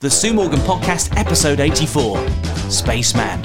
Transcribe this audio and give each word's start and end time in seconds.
The 0.00 0.08
Sue 0.08 0.32
Morgan 0.32 0.60
Podcast, 0.60 1.18
episode 1.18 1.58
84 1.58 2.24
Spaceman. 2.70 3.42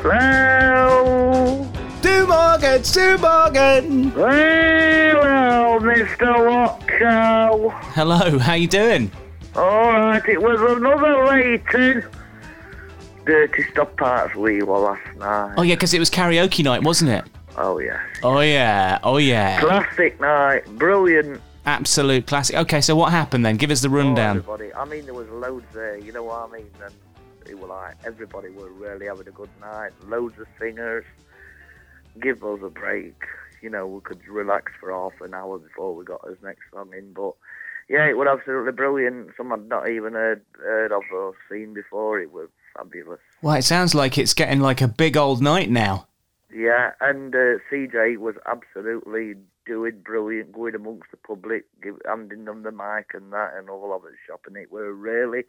Hello. 0.00 1.70
Sue 2.00 2.26
Morgan, 2.26 2.82
Sue 2.82 3.18
Morgan. 3.18 4.10
Hello, 4.12 5.78
Mr. 5.82 6.16
Watcho. 6.48 7.70
Hello, 7.92 8.38
how 8.38 8.54
you 8.54 8.66
doing? 8.66 9.10
All 9.56 9.92
right, 9.92 10.26
it 10.26 10.40
was 10.40 10.58
another 10.58 11.26
Leighton. 11.26 12.02
Dirty 13.26 13.62
Stuff 13.72 13.94
Parts 13.98 14.34
we 14.36 14.62
were 14.62 14.78
last 14.78 15.16
night. 15.18 15.56
Oh 15.58 15.62
yeah, 15.62 15.74
because 15.74 15.92
it 15.92 15.98
was 15.98 16.08
karaoke 16.08 16.64
night, 16.64 16.82
wasn't 16.82 17.10
it? 17.10 17.26
Oh, 17.58 17.78
yeah. 17.78 18.00
Oh 18.22 18.40
yeah, 18.40 19.00
oh 19.02 19.18
yeah. 19.18 19.60
Classic 19.60 20.18
night. 20.18 20.64
Brilliant. 20.78 21.42
Absolute 21.64 22.26
classic. 22.26 22.56
Okay, 22.56 22.80
so 22.80 22.96
what 22.96 23.12
happened 23.12 23.44
then? 23.46 23.56
Give 23.56 23.70
us 23.70 23.82
the 23.82 23.90
rundown. 23.90 24.38
Everybody. 24.38 24.74
I 24.74 24.84
mean, 24.84 25.04
there 25.04 25.14
was 25.14 25.28
loads 25.28 25.66
there, 25.72 25.96
you 25.96 26.12
know 26.12 26.24
what 26.24 26.48
I 26.48 26.52
mean? 26.52 26.70
And 26.84 26.92
it 27.48 27.58
was 27.58 27.68
like, 27.68 27.96
everybody 28.04 28.50
were 28.50 28.70
really 28.70 29.06
having 29.06 29.28
a 29.28 29.32
good 29.32 29.50
night. 29.60 29.92
Loads 30.06 30.38
of 30.38 30.46
singers. 30.58 31.04
Give 32.20 32.42
us 32.42 32.60
a 32.64 32.68
break. 32.68 33.14
You 33.60 33.70
know, 33.70 33.86
we 33.86 34.00
could 34.00 34.26
relax 34.26 34.72
for 34.80 34.90
half 34.90 35.20
an 35.20 35.34
hour 35.34 35.58
before 35.58 35.94
we 35.94 36.04
got 36.04 36.26
his 36.28 36.38
next 36.42 36.62
song 36.72 36.92
in. 36.96 37.12
But 37.12 37.34
yeah, 37.88 38.08
it 38.08 38.16
was 38.16 38.26
absolutely 38.28 38.72
brilliant. 38.72 39.30
Some 39.36 39.52
I'd 39.52 39.68
not 39.68 39.88
even 39.88 40.14
heard, 40.14 40.42
heard 40.58 40.92
of 40.92 41.02
or 41.12 41.34
seen 41.48 41.74
before. 41.74 42.20
It 42.20 42.32
was 42.32 42.48
fabulous. 42.76 43.20
Well, 43.40 43.54
it 43.54 43.62
sounds 43.62 43.94
like 43.94 44.18
it's 44.18 44.34
getting 44.34 44.60
like 44.60 44.80
a 44.80 44.88
big 44.88 45.16
old 45.16 45.40
night 45.40 45.70
now. 45.70 46.08
Yeah, 46.52 46.92
and 47.00 47.34
uh, 47.34 47.58
CJ 47.70 48.18
was 48.18 48.34
absolutely 48.46 49.36
doing 49.66 50.00
brilliant, 50.04 50.52
going 50.52 50.74
amongst 50.74 51.10
the 51.10 51.16
public, 51.16 51.64
give, 51.82 51.96
handing 52.06 52.44
them 52.44 52.62
the 52.62 52.72
mic 52.72 53.12
and 53.14 53.32
that, 53.32 53.54
and 53.56 53.68
all 53.70 53.94
of 53.94 54.04
it 54.04 54.12
shopping. 54.26 54.56
It 54.56 54.70
were 54.72 54.88
a 54.88 54.92
really 54.92 55.44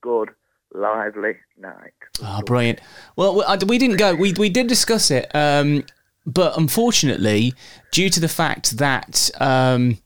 good, 0.00 0.30
lively 0.72 1.34
night. 1.60 1.92
Oh, 2.22 2.42
brilliant. 2.42 2.80
Well, 3.16 3.36
we- 3.36 3.78
didn't 3.78 3.96
go. 3.96 4.14
We 4.14 4.32
we 4.34 4.48
did 4.50 4.66
discuss 4.66 5.10
it, 5.10 5.34
um, 5.34 5.84
but 6.26 6.56
unfortunately, 6.58 7.54
due 7.92 8.10
to 8.10 8.20
the 8.20 8.28
fact 8.28 8.78
that 8.78 9.30
um, 9.40 9.98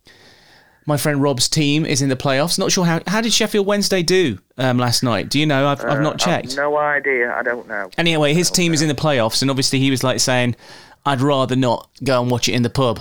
my 0.87 0.97
friend 0.97 1.23
Rob's 1.23 1.49
team 1.49 1.85
is 1.87 2.03
in 2.03 2.09
the 2.09 2.17
playoffs, 2.17 2.59
not 2.59 2.73
sure 2.73 2.85
how. 2.85 3.01
How 3.07 3.21
did 3.21 3.33
Sheffield 3.33 3.67
Wednesday 3.67 4.03
do 4.03 4.39
um, 4.59 4.79
last 4.79 5.03
night? 5.03 5.29
Do 5.31 5.39
you 5.39 5.47
know? 5.47 5.69
I've 5.69 5.85
I've 5.85 6.01
not 6.01 6.27
Uh, 6.27 6.31
I've 6.31 6.43
checked. 6.43 6.57
no 6.57 6.77
idea. 6.77 7.33
I 7.33 7.43
don't 7.43 7.67
know. 7.69 7.91
Anyway, 7.97 8.35
his 8.35 8.51
team 8.51 8.73
is 8.75 8.83
in 8.83 8.89
the 8.89 8.95
playoffs, 8.95 9.43
and 9.43 9.51
obviously 9.51 9.79
he 9.79 9.91
was 9.91 10.03
like 10.05 10.21
saying, 10.21 10.55
"I'd 11.07 11.21
rather 11.21 11.57
not 11.57 11.89
go 12.05 12.21
and 12.23 12.31
watch 12.31 12.49
it 12.49 12.53
in 12.55 12.63
the 12.63 12.71
pub." 12.71 13.01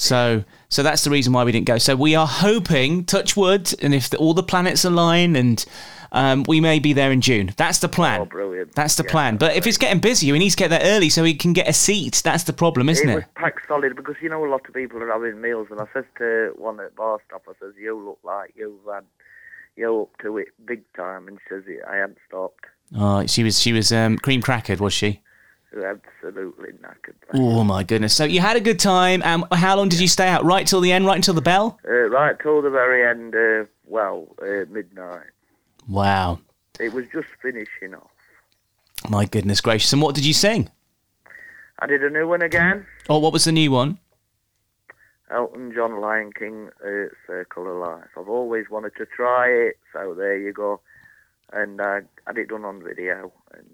So, 0.00 0.44
so 0.68 0.84
that's 0.84 1.02
the 1.02 1.10
reason 1.10 1.32
why 1.32 1.42
we 1.42 1.50
didn't 1.50 1.66
go. 1.66 1.76
So 1.78 1.96
we 1.96 2.14
are 2.14 2.26
hoping, 2.26 3.04
touch 3.04 3.36
wood, 3.36 3.74
and 3.82 3.92
if 3.92 4.08
the, 4.10 4.16
all 4.16 4.32
the 4.32 4.44
planets 4.44 4.84
align, 4.84 5.34
and 5.34 5.64
um, 6.12 6.44
we 6.46 6.60
may 6.60 6.78
be 6.78 6.92
there 6.92 7.10
in 7.10 7.20
June. 7.20 7.52
That's 7.56 7.80
the 7.80 7.88
plan. 7.88 8.20
Oh, 8.20 8.24
brilliant. 8.24 8.76
That's 8.76 8.94
the 8.94 9.02
Yeah, 9.02 9.10
plan. 9.10 9.36
But 9.38 9.56
if 9.56 9.66
it's 9.66 9.76
getting 9.76 9.98
busy, 9.98 10.30
we 10.30 10.38
need 10.38 10.50
to 10.50 10.56
get 10.56 10.70
there 10.70 10.82
early 10.84 11.08
so 11.08 11.24
we 11.24 11.34
can 11.34 11.52
get 11.52 11.68
a 11.68 11.72
seat. 11.72 12.22
That's 12.24 12.44
the 12.44 12.52
problem, 12.52 12.88
isn't 12.88 13.08
It 13.08 13.12
it? 13.12 13.14
was 13.16 13.24
packed 13.34 13.66
solid 13.66 13.96
because 13.96 14.14
you 14.22 14.28
know 14.28 14.44
a 14.44 14.48
lot 14.48 14.68
of 14.68 14.72
people 14.72 15.02
are 15.02 15.10
having 15.10 15.40
meals, 15.40 15.66
and 15.68 15.80
I 15.80 15.86
says 15.92 16.04
to 16.18 16.52
one 16.56 16.78
at 16.78 16.94
bar 16.94 17.18
stop, 17.26 17.42
I 17.48 17.54
says, 17.58 17.74
"You 17.76 17.98
look 18.00 18.20
like 18.22 18.54
you've 18.56 18.78
had 18.86 19.02
you 19.76 20.02
up 20.02 20.16
to 20.22 20.38
it 20.38 20.48
big 20.64 20.84
time," 20.94 21.26
and 21.26 21.38
she 21.42 21.54
says, 21.56 21.64
"I 21.90 21.96
hadn't 21.96 22.18
stopped." 22.28 22.66
Oh, 22.96 23.26
she 23.26 23.42
was 23.42 23.58
she 23.60 23.72
was 23.72 23.90
um, 23.90 24.16
cream 24.16 24.42
crackered, 24.42 24.78
was 24.78 24.92
she? 24.92 25.22
Absolutely 25.72 26.70
knackered. 26.82 27.14
Oh 27.34 27.62
my 27.62 27.84
goodness! 27.84 28.16
So 28.16 28.24
you 28.24 28.40
had 28.40 28.56
a 28.56 28.60
good 28.60 28.80
time. 28.80 29.22
Um, 29.22 29.46
how 29.52 29.76
long 29.76 29.90
did 29.90 30.00
you 30.00 30.08
stay 30.08 30.26
out? 30.26 30.42
Right 30.44 30.66
till 30.66 30.80
the 30.80 30.92
end? 30.92 31.04
Right 31.04 31.16
until 31.16 31.34
the 31.34 31.42
bell? 31.42 31.78
Uh, 31.86 32.08
right 32.08 32.36
till 32.40 32.62
the 32.62 32.70
very 32.70 33.06
end, 33.06 33.34
uh, 33.34 33.68
well, 33.84 34.34
uh, 34.40 34.64
midnight. 34.70 35.26
Wow! 35.86 36.40
It 36.80 36.94
was 36.94 37.04
just 37.12 37.28
finishing 37.42 37.94
off. 37.94 38.10
My 39.10 39.26
goodness 39.26 39.60
gracious! 39.60 39.92
And 39.92 40.00
what 40.00 40.14
did 40.14 40.24
you 40.24 40.32
sing? 40.32 40.70
I 41.80 41.86
did 41.86 42.02
a 42.02 42.10
new 42.10 42.26
one 42.26 42.42
again. 42.42 42.86
Oh, 43.08 43.18
what 43.18 43.32
was 43.32 43.44
the 43.44 43.52
new 43.52 43.70
one? 43.70 43.98
Elton 45.30 45.72
John, 45.74 46.00
Lion 46.00 46.32
King, 46.32 46.70
uh, 46.82 47.08
Circle 47.26 47.70
of 47.70 47.76
Life. 47.76 48.08
I've 48.16 48.28
always 48.28 48.70
wanted 48.70 48.96
to 48.96 49.04
try 49.04 49.48
it, 49.48 49.78
so 49.92 50.14
there 50.14 50.38
you 50.38 50.52
go. 50.52 50.80
And 51.52 51.80
I 51.80 52.00
had 52.26 52.38
it 52.38 52.48
done 52.48 52.64
on 52.64 52.82
video, 52.82 53.32
and 53.54 53.66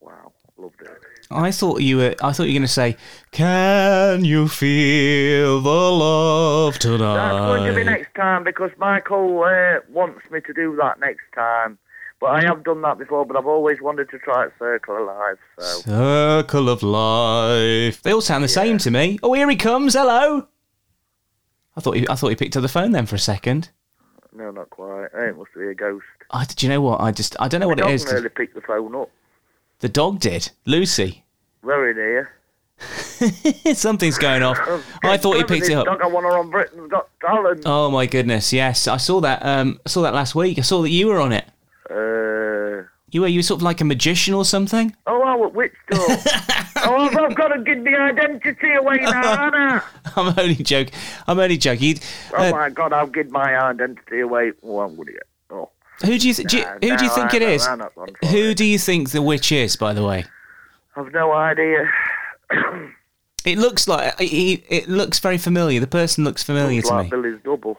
wow, 0.00 0.32
loved 0.58 0.80
it. 0.82 0.88
I 1.30 1.50
thought 1.50 1.80
you 1.82 1.98
were. 1.98 2.14
I 2.22 2.32
thought 2.32 2.44
you 2.44 2.50
were 2.54 2.58
going 2.60 2.62
to 2.62 2.68
say, 2.68 2.96
"Can 3.32 4.24
you 4.24 4.48
feel 4.48 5.60
the 5.60 5.70
love 5.70 6.78
tonight?" 6.78 6.98
That's 7.16 7.46
going 7.46 7.68
to 7.70 7.74
be 7.74 7.84
next 7.84 8.14
time 8.14 8.44
because 8.44 8.70
Michael 8.78 9.42
uh, 9.44 9.80
wants 9.90 10.30
me 10.30 10.40
to 10.40 10.52
do 10.52 10.76
that 10.80 10.98
next 11.00 11.24
time. 11.34 11.78
But 12.20 12.26
I 12.30 12.42
have 12.42 12.64
done 12.64 12.82
that 12.82 12.98
before, 12.98 13.24
but 13.24 13.36
I've 13.36 13.46
always 13.46 13.80
wanted 13.80 14.10
to 14.10 14.18
try 14.18 14.46
it 14.46 14.52
Circle 14.58 14.96
of 14.96 15.06
Life, 15.06 15.38
so. 15.58 15.80
Circle 15.82 16.68
of 16.68 16.82
life. 16.82 18.02
They 18.02 18.12
all 18.12 18.20
sound 18.20 18.42
the 18.42 18.48
same 18.48 18.78
to 18.78 18.90
me. 18.90 19.20
Oh, 19.22 19.34
here 19.34 19.48
he 19.48 19.54
comes. 19.54 19.94
Hello. 19.94 20.48
I 21.76 21.80
thought 21.80 21.96
he, 21.96 22.08
I 22.08 22.16
thought 22.16 22.30
he 22.30 22.34
picked 22.36 22.56
up 22.56 22.62
the 22.62 22.68
phone 22.68 22.90
then 22.90 23.06
for 23.06 23.14
a 23.14 23.20
second. 23.20 23.70
No, 24.34 24.50
not 24.50 24.68
quite. 24.70 25.08
It 25.14 25.36
must 25.36 25.54
be 25.54 25.68
a 25.68 25.74
ghost. 25.74 26.04
I, 26.32 26.44
do 26.44 26.66
you 26.66 26.72
know 26.72 26.80
what? 26.80 27.00
I 27.00 27.12
just 27.12 27.36
I 27.38 27.46
don't 27.46 27.60
know 27.60 27.68
what 27.68 27.78
it 27.78 27.82
Doesn't 27.82 27.94
is. 27.94 28.04
to- 28.06 28.14
really 28.16 28.28
pick 28.30 28.52
the 28.52 28.60
phone 28.62 28.96
up. 28.96 29.10
The 29.80 29.88
dog 29.88 30.20
did. 30.20 30.50
Lucy. 30.64 31.24
Very 31.62 31.94
near. 31.94 32.32
Something's 33.74 34.18
going 34.18 34.42
off. 34.42 34.58
I 35.02 35.16
thought 35.16 35.36
he 35.36 35.44
picked 35.44 35.68
it 35.68 35.74
up. 35.74 35.86
Dog 35.86 36.00
I 36.02 36.06
want 36.06 36.24
her 36.26 36.38
on 36.38 36.50
Britain's 36.50 36.88
Got 36.90 37.08
Talent. 37.20 37.62
Oh 37.66 37.90
my 37.90 38.06
goodness! 38.06 38.52
Yes, 38.52 38.86
I 38.86 38.96
saw 38.98 39.20
that. 39.20 39.44
Um, 39.44 39.80
I 39.84 39.88
saw 39.88 40.02
that 40.02 40.14
last 40.14 40.34
week. 40.34 40.58
I 40.58 40.62
saw 40.62 40.82
that 40.82 40.90
you 40.90 41.08
were 41.08 41.18
on 41.20 41.32
it. 41.32 41.44
Uh, 41.90 42.86
You 43.10 43.22
were 43.22 43.28
you 43.28 43.38
were 43.40 43.42
sort 43.42 43.58
of 43.58 43.62
like 43.62 43.80
a 43.80 43.84
magician 43.84 44.34
or 44.34 44.44
something. 44.44 44.94
oh, 45.06 45.22
I 45.22 45.34
was 45.34 45.52
which 45.54 45.72
dog? 45.90 46.00
oh, 46.84 47.08
I've 47.26 47.34
got 47.34 47.48
to 47.48 47.62
give 47.64 47.82
the 47.82 47.96
identity 47.96 48.72
away 48.74 48.98
now, 48.98 49.46
Anna. 49.46 49.84
I'm 50.16 50.38
only 50.38 50.54
joking. 50.56 50.94
I'm 51.26 51.38
only 51.40 51.56
joking. 51.56 51.98
Oh 52.36 52.48
Uh, 52.48 52.50
my 52.52 52.70
God, 52.70 52.92
I'll 52.92 53.06
give 53.08 53.30
my 53.30 53.56
identity 53.58 54.20
away. 54.20 54.52
Oh, 54.62 54.80
I'm 54.80 54.94
gonna 54.94 55.12
get. 55.12 55.22
Who 56.04 56.18
do 56.18 56.28
you 56.28 56.34
th- 56.34 56.48
do 56.48 56.58
you, 56.58 56.64
who 56.64 56.96
do 56.96 57.04
you 57.04 57.10
think 57.10 57.34
I 57.34 57.36
it 57.36 57.42
is? 57.42 57.66
I'm 57.66 57.78
not 57.78 57.96
one 57.96 58.08
for 58.20 58.26
Who 58.28 58.54
do 58.54 58.64
you 58.64 58.78
think 58.78 59.10
the 59.10 59.22
witch 59.22 59.50
is? 59.50 59.76
By 59.76 59.92
the 59.92 60.04
way, 60.04 60.24
I've 60.96 61.12
no 61.12 61.32
idea. 61.32 61.90
it 63.44 63.58
looks 63.58 63.88
like 63.88 64.18
he. 64.20 64.64
It 64.68 64.88
looks 64.88 65.18
very 65.18 65.38
familiar. 65.38 65.80
The 65.80 65.86
person 65.86 66.24
looks 66.24 66.42
familiar 66.42 66.76
Looks 66.76 66.88
to 66.88 66.94
like 66.94 67.04
me. 67.04 67.10
Billy's 67.10 67.40
double. 67.44 67.78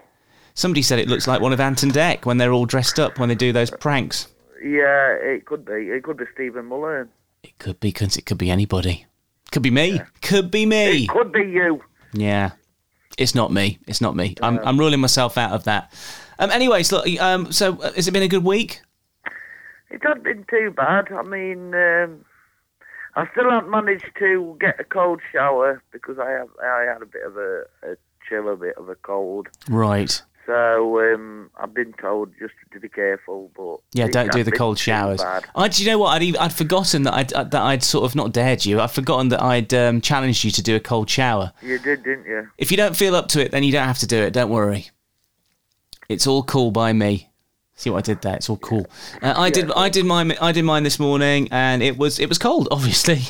Somebody 0.53 0.81
said 0.81 0.99
it 0.99 1.07
looks 1.07 1.27
like 1.27 1.39
one 1.39 1.53
of 1.53 1.59
Ant 1.61 1.83
and 1.83 1.93
Dec 1.93 2.25
when 2.25 2.37
they're 2.37 2.51
all 2.51 2.65
dressed 2.65 2.99
up 2.99 3.17
when 3.17 3.29
they 3.29 3.35
do 3.35 3.53
those 3.53 3.71
pranks. 3.71 4.27
Yeah, 4.61 5.13
it 5.13 5.45
could 5.45 5.63
be. 5.63 5.73
It 5.73 6.03
could 6.03 6.17
be 6.17 6.25
Stephen 6.33 6.67
Mulhern. 6.67 7.07
It 7.43 7.57
could 7.59 7.79
be, 7.79 7.93
cause 7.93 8.17
it 8.17 8.25
could 8.25 8.37
be 8.37 8.49
anybody. 8.51 9.05
Could 9.51 9.63
be 9.63 9.71
me. 9.71 10.01
Could 10.21 10.51
be 10.51 10.65
me. 10.65 11.03
It 11.03 11.09
could 11.09 11.31
be 11.31 11.39
you. 11.39 11.81
Yeah, 12.11 12.51
it's 13.17 13.33
not 13.33 13.53
me. 13.53 13.79
It's 13.87 14.01
not 14.01 14.15
me. 14.15 14.35
I'm, 14.41 14.59
I'm 14.59 14.77
ruling 14.77 14.99
myself 14.99 15.37
out 15.37 15.51
of 15.51 15.63
that. 15.63 15.93
Um, 16.39 16.49
anyways, 16.51 16.91
look. 16.91 17.05
Um, 17.19 17.51
so 17.51 17.79
uh, 17.81 17.93
has 17.93 18.07
it 18.07 18.11
been 18.11 18.23
a 18.23 18.27
good 18.27 18.43
week? 18.45 18.81
It 19.91 20.01
hasn't 20.03 20.23
been 20.23 20.45
too 20.49 20.71
bad. 20.75 21.11
I 21.11 21.21
mean, 21.23 21.73
um, 21.75 22.25
I 23.15 23.27
still 23.31 23.49
haven't 23.49 23.69
managed 23.69 24.09
to 24.19 24.57
get 24.59 24.79
a 24.79 24.83
cold 24.83 25.19
shower 25.31 25.83
because 25.91 26.17
I 26.17 26.31
have 26.31 26.47
I 26.63 26.85
had 26.91 27.01
a 27.01 27.05
bit 27.05 27.23
of 27.25 27.37
a, 27.37 27.63
a 27.83 27.95
chill, 28.27 28.49
a 28.49 28.55
bit 28.55 28.77
of 28.77 28.87
a 28.89 28.95
cold. 28.95 29.49
Right. 29.69 30.21
So 30.45 30.99
um, 30.99 31.51
I've 31.57 31.75
been 31.75 31.93
told 32.01 32.31
just 32.39 32.53
to 32.71 32.79
be 32.79 32.89
careful, 32.89 33.51
but 33.55 33.81
Yeah, 33.93 34.07
don't 34.07 34.31
do 34.31 34.43
the 34.43 34.51
cold 34.51 34.79
showers. 34.79 35.21
I, 35.21 35.67
do 35.67 35.83
you 35.83 35.91
know 35.91 35.99
what? 35.99 36.09
I'd, 36.09 36.23
even, 36.23 36.41
I'd 36.41 36.53
forgotten 36.53 37.03
that 37.03 37.13
I'd 37.13 37.33
uh, 37.33 37.43
that 37.43 37.61
I'd 37.61 37.83
sort 37.83 38.05
of 38.05 38.15
not 38.15 38.31
dared 38.31 38.65
you. 38.65 38.79
I'd 38.79 38.89
forgotten 38.89 39.29
that 39.29 39.43
I'd 39.43 39.73
um, 39.73 40.01
challenged 40.01 40.43
you 40.43 40.51
to 40.51 40.63
do 40.63 40.75
a 40.75 40.79
cold 40.79 41.09
shower. 41.09 41.51
You 41.61 41.77
did, 41.77 42.03
didn't 42.03 42.25
you? 42.25 42.47
If 42.57 42.71
you 42.71 42.77
don't 42.77 42.95
feel 42.95 43.15
up 43.15 43.27
to 43.29 43.41
it, 43.43 43.51
then 43.51 43.63
you 43.63 43.71
don't 43.71 43.85
have 43.85 43.99
to 43.99 44.07
do 44.07 44.17
it. 44.17 44.33
Don't 44.33 44.49
worry. 44.49 44.89
It's 46.09 46.25
all 46.25 46.43
cool 46.43 46.71
by 46.71 46.91
me. 46.91 47.29
See 47.75 47.89
what 47.89 47.99
I 47.99 48.01
did 48.01 48.21
there? 48.23 48.35
It's 48.35 48.49
all 48.49 48.57
cool. 48.57 48.87
Uh, 49.21 49.35
I 49.37 49.49
did. 49.49 49.71
I 49.71 49.87
did 49.87 50.05
mine. 50.05 50.33
I 50.41 50.51
did 50.51 50.65
mine 50.65 50.83
this 50.83 50.99
morning, 50.99 51.47
and 51.51 51.81
it 51.81 51.97
was 51.97 52.19
it 52.19 52.27
was 52.27 52.37
cold. 52.37 52.67
Obviously. 52.71 53.21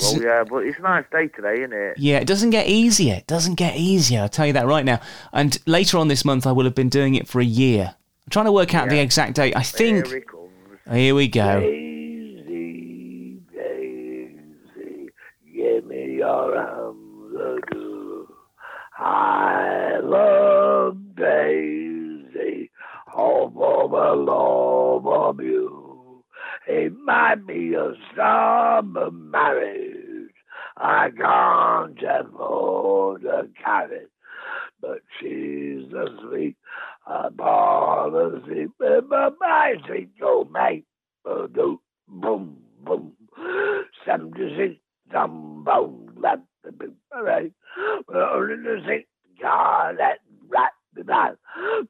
Well, 0.00 0.22
yeah, 0.22 0.42
but 0.48 0.58
it's 0.58 0.78
a 0.78 0.82
nice 0.82 1.04
day 1.12 1.28
today, 1.28 1.58
isn't 1.58 1.74
it? 1.74 1.98
Yeah, 1.98 2.16
it 2.16 2.26
doesn't 2.26 2.48
get 2.48 2.66
easier. 2.66 3.16
It 3.16 3.26
doesn't 3.26 3.56
get 3.56 3.76
easier. 3.76 4.20
I'll 4.20 4.28
tell 4.30 4.46
you 4.46 4.54
that 4.54 4.66
right 4.66 4.86
now. 4.86 5.00
And 5.34 5.58
later 5.66 5.98
on 5.98 6.08
this 6.08 6.24
month, 6.24 6.46
I 6.46 6.52
will 6.52 6.64
have 6.64 6.74
been 6.74 6.88
doing 6.88 7.14
it 7.14 7.28
for 7.28 7.40
a 7.40 7.44
year. 7.44 7.94
I'm 8.24 8.30
trying 8.30 8.46
to 8.46 8.52
work 8.52 8.74
out 8.74 8.88
the 8.88 9.00
exact 9.00 9.34
date. 9.34 9.54
I 9.54 9.62
think. 9.62 10.06
Here. 10.06 10.24
Here 10.90 11.14
we 11.14 11.28
go. 11.28 11.60
Daisy, 11.60 13.40
Daisy, 13.52 15.10
give 15.54 15.84
me 15.84 16.16
your 16.16 16.56
arms. 16.56 17.02
I 19.04 19.98
love 20.02 20.96
Daisy, 21.16 22.70
all 23.12 23.50
for 23.50 23.88
the 24.02 24.14
love 24.16 25.06
of 25.06 25.40
you. 25.40 26.24
It 26.66 26.92
might 27.04 27.46
be 27.46 27.74
a 27.74 27.92
summer 28.16 29.10
marriage. 29.10 30.34
I 30.76 31.10
can't 31.16 31.98
afford 32.02 33.24
a 33.24 33.44
carrot, 33.62 34.10
but 34.80 34.98
she's 35.20 35.88
the 35.90 36.08
sweet 36.20 36.56
a 37.06 37.30
policy 37.30 38.66
with 38.80 39.04
my 39.08 39.30
bicycle, 39.40 40.48
mate. 40.52 40.84
Oh, 41.24 41.46
do, 41.46 41.80
boom, 42.08 42.56
boom. 42.84 43.12
76 44.04 44.74
some 45.12 45.62
bones 45.64 46.10
left 46.16 46.42
the 46.64 46.72
big 46.72 46.92
parade. 47.10 47.52
We're 48.08 48.24
only 48.24 48.56
the 48.56 48.82
six 48.86 49.04
car 49.40 49.94
that 49.96 50.18
right 50.48 50.70
behind. 50.94 51.36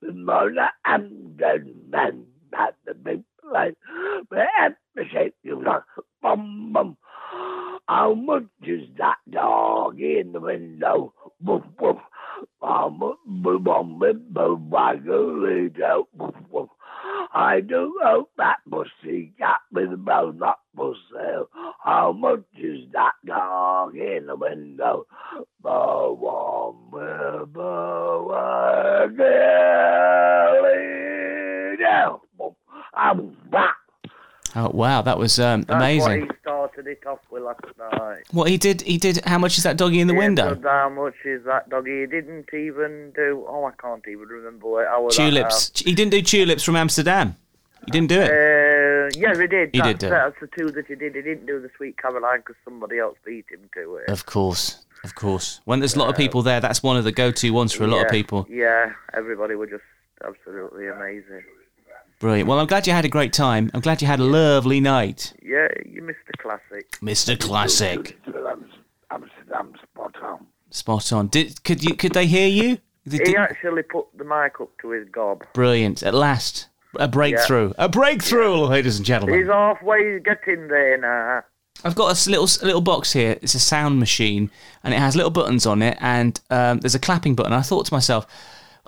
The 0.01 0.13
mother 0.13 0.71
and 0.85 1.37
the 1.39 1.73
men 1.89 2.27
at 2.59 2.75
the 2.87 2.95
big 2.95 3.23
parade. 3.41 3.75
But 4.29 4.47
at 4.61 4.77
the 4.95 5.05
shape 5.13 5.35
you 5.43 5.63
like, 5.65 5.83
bum, 6.21 6.73
bum. 6.73 6.97
How 7.89 8.15
much 8.15 8.45
is 8.63 8.81
that 8.99 9.17
dog 9.31 10.01
in 10.01 10.33
the 10.33 10.41
window? 10.41 11.15
Woof, 11.41 11.63
woof. 11.81 11.99
Boom, 12.61 13.17
boom, 13.27 13.63
boom, 13.63 14.23
boom, 14.31 14.71
waggle 14.71 15.45
it 15.45 15.83
out. 15.83 16.09
Woof, 16.15 16.35
woof. 16.51 16.69
I 17.35 17.61
do 17.61 17.99
hope 18.03 18.31
that 18.37 18.59
pussy 18.69 19.33
cat 19.39 19.61
with 19.73 19.91
the 19.91 20.33
nut 20.33 20.59
for 20.77 20.95
sale. 21.13 21.49
How 21.83 22.13
much 22.13 22.45
is 22.59 22.81
that 22.93 23.13
dog 23.27 23.97
in 23.97 24.27
the 24.27 24.37
window? 24.37 25.07
The 25.63 26.15
one 26.19 26.91
with 26.91 27.53
the 27.55 28.25
waggle 28.29 29.43
down. 31.83 32.21
I'm 32.95 33.37
back. 33.51 33.77
Oh 34.55 34.71
wow, 34.71 35.01
that 35.03 35.19
was 35.19 35.39
um, 35.39 35.65
amazing. 35.69 36.03
what 36.03 36.19
he 36.21 36.29
started 36.43 36.87
it 36.87 37.07
off 37.07 37.21
with 37.31 37.43
last 37.43 37.65
night. 37.79 38.22
What 38.33 38.49
he 38.49 38.57
did, 38.57 38.81
he 38.83 38.97
did. 38.97 39.25
How 39.27 39.39
much 39.39 39.59
is 39.59 39.65
that 39.65 39.77
doggy 39.77 40.01
in 40.01 40.09
the 40.09 40.15
Yeah, 40.15 40.19
window? 40.19 40.61
How 40.63 40.89
much 40.89 41.15
is 41.25 41.45
that 41.45 41.69
doggy? 41.69 42.01
He 42.01 42.07
didn't 42.07 42.49
even 42.53 43.13
do. 43.15 43.45
Oh, 43.47 43.67
I 43.67 43.73
can't 43.81 44.03
even 44.09 44.27
remember 44.27 44.67
what. 44.67 44.89
How 44.89 45.03
was 45.03 45.17
that 45.17 45.31
Tulips. 45.31 45.81
He 45.81 45.95
didn't 45.95 46.13
do 46.13 46.23
tulips 46.23 46.65
from 46.65 46.77
Amsterdam. 46.77 47.37
He 47.85 47.91
didn't 47.91 48.09
do 48.09 48.21
it. 48.21 48.31
Uh, 48.31 49.11
yeah, 49.21 49.39
he 49.39 49.47
did. 49.47 49.71
He 49.73 49.81
that's, 49.81 49.89
did 49.89 49.99
do 49.99 50.07
it. 50.07 50.11
That's 50.11 50.41
the 50.41 50.49
two 50.57 50.71
that 50.71 50.87
he 50.87 50.95
did. 50.95 51.15
He 51.15 51.23
didn't 51.23 51.47
do 51.47 51.61
the 51.61 51.71
Sweet 51.77 51.99
Caroline 51.99 52.39
because 52.39 52.57
somebody 52.65 52.99
else 52.99 53.17
beat 53.25 53.45
him 53.51 53.69
to 53.75 53.97
it. 53.97 54.09
Of 54.09 54.25
course, 54.25 54.85
of 55.05 55.15
course. 55.15 55.61
When 55.65 55.81
there's 55.81 55.95
a 55.95 55.99
lot 55.99 56.09
of 56.09 56.17
people 56.17 56.43
there, 56.43 56.61
that's 56.61 56.83
one 56.83 56.97
of 56.97 57.05
the 57.05 57.13
go-to 57.13 57.51
ones 57.51 57.73
for 57.73 57.85
a 57.85 57.87
lot 57.87 57.99
yeah, 57.99 58.05
of 58.05 58.11
people. 58.11 58.47
Yeah, 58.49 58.93
everybody 59.13 59.57
were 59.57 59.67
just 59.67 59.85
absolutely 60.25 60.89
amazing. 60.89 61.43
Brilliant. 62.23 62.49
Well, 62.49 62.61
I'm 62.61 62.67
glad 62.69 62.87
you 62.87 62.93
had 62.93 63.05
a 63.05 63.09
great 63.09 63.33
time. 63.33 63.69
I'm 63.75 63.81
glad 63.81 64.01
you 64.01 64.07
had 64.07 64.21
a 64.21 64.25
lovely 64.25 64.79
night, 64.81 65.33
Yeah, 65.43 65.67
you 65.85 66.03
missed 66.03 66.21
the 66.29 66.35
classic. 66.39 66.89
Mr. 67.03 67.37
Classic. 67.39 68.17
Amsterdam 69.11 69.73
spot 69.83 70.15
on. 70.23 70.47
Spot 70.71 71.13
on. 71.13 71.27
Did 71.27 71.63
could 71.65 71.83
you 71.83 71.95
could 71.97 72.13
they 72.15 72.27
hear 72.27 72.47
you? 72.49 72.79
Did- 73.07 73.27
He 73.27 73.33
did- 73.33 73.37
actually 73.37 73.83
put 73.83 74.07
the 74.17 74.23
mic 74.25 74.61
up 74.61 74.71
to 74.83 74.91
his 74.91 75.09
gob. 75.11 75.43
brilliant. 75.53 76.03
At 76.05 76.15
last, 76.15 76.69
a 76.95 77.09
breakthrough. 77.09 77.73
A 77.77 77.89
breakthrough, 77.89 78.55
ladies 78.67 78.97
and 78.99 79.05
gentlemen. 79.05 79.41
He's 79.41 79.49
halfway 79.49 80.21
getting 80.21 80.69
there 80.69 80.97
now. 80.99 81.43
I've 81.85 81.97
got 81.97 82.07
a 82.09 82.11
s- 82.13 82.29
little 82.29 82.49
a 82.63 82.67
little 82.67 82.81
box 82.81 83.13
here. 83.13 83.37
It's 83.43 83.55
a 83.55 83.59
sound 83.59 83.99
machine, 83.99 84.49
and 84.85 84.95
it 84.95 85.01
has 85.01 85.17
little 85.17 85.31
buttons 85.33 85.67
on 85.67 85.83
it, 85.83 85.99
and 86.01 86.41
um, 86.51 86.79
there's 86.79 86.95
a 86.95 87.01
clapping 87.01 87.35
button. 87.35 87.53
I 87.53 87.63
thought 87.63 87.87
to 87.87 87.93
myself, 87.95 88.27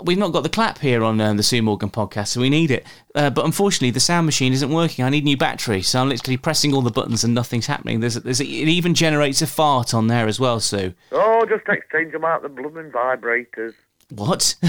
we've 0.02 0.18
not 0.18 0.32
got 0.32 0.42
the 0.42 0.48
clap 0.48 0.78
here 0.78 1.04
on 1.04 1.20
um, 1.20 1.36
the 1.36 1.42
Sue 1.42 1.62
Morgan 1.62 1.90
podcast, 1.90 2.28
so 2.28 2.40
we 2.40 2.50
need 2.50 2.70
it. 2.70 2.86
Uh, 3.14 3.30
but 3.30 3.44
unfortunately, 3.44 3.90
the 3.90 4.00
sound 4.00 4.26
machine 4.26 4.52
isn't 4.52 4.70
working. 4.70 5.04
I 5.04 5.08
need 5.08 5.22
a 5.22 5.26
new 5.26 5.36
battery, 5.36 5.82
so 5.82 6.00
I'm 6.00 6.08
literally 6.08 6.36
pressing 6.36 6.74
all 6.74 6.82
the 6.82 6.90
buttons 6.90 7.24
and 7.24 7.34
nothing's 7.34 7.66
happening. 7.66 8.00
There's, 8.00 8.14
there's 8.14 8.40
it 8.40 8.46
even 8.46 8.94
generates 8.94 9.42
a 9.42 9.46
fart 9.46 9.94
on 9.94 10.08
there 10.08 10.26
as 10.26 10.40
well, 10.40 10.60
Sue. 10.60 10.94
Oh, 11.12 11.46
just 11.48 11.68
exchange 11.68 12.12
them 12.12 12.24
out 12.24 12.42
the 12.42 12.48
blooming 12.48 12.90
vibrators. 12.90 13.74
What? 14.10 14.56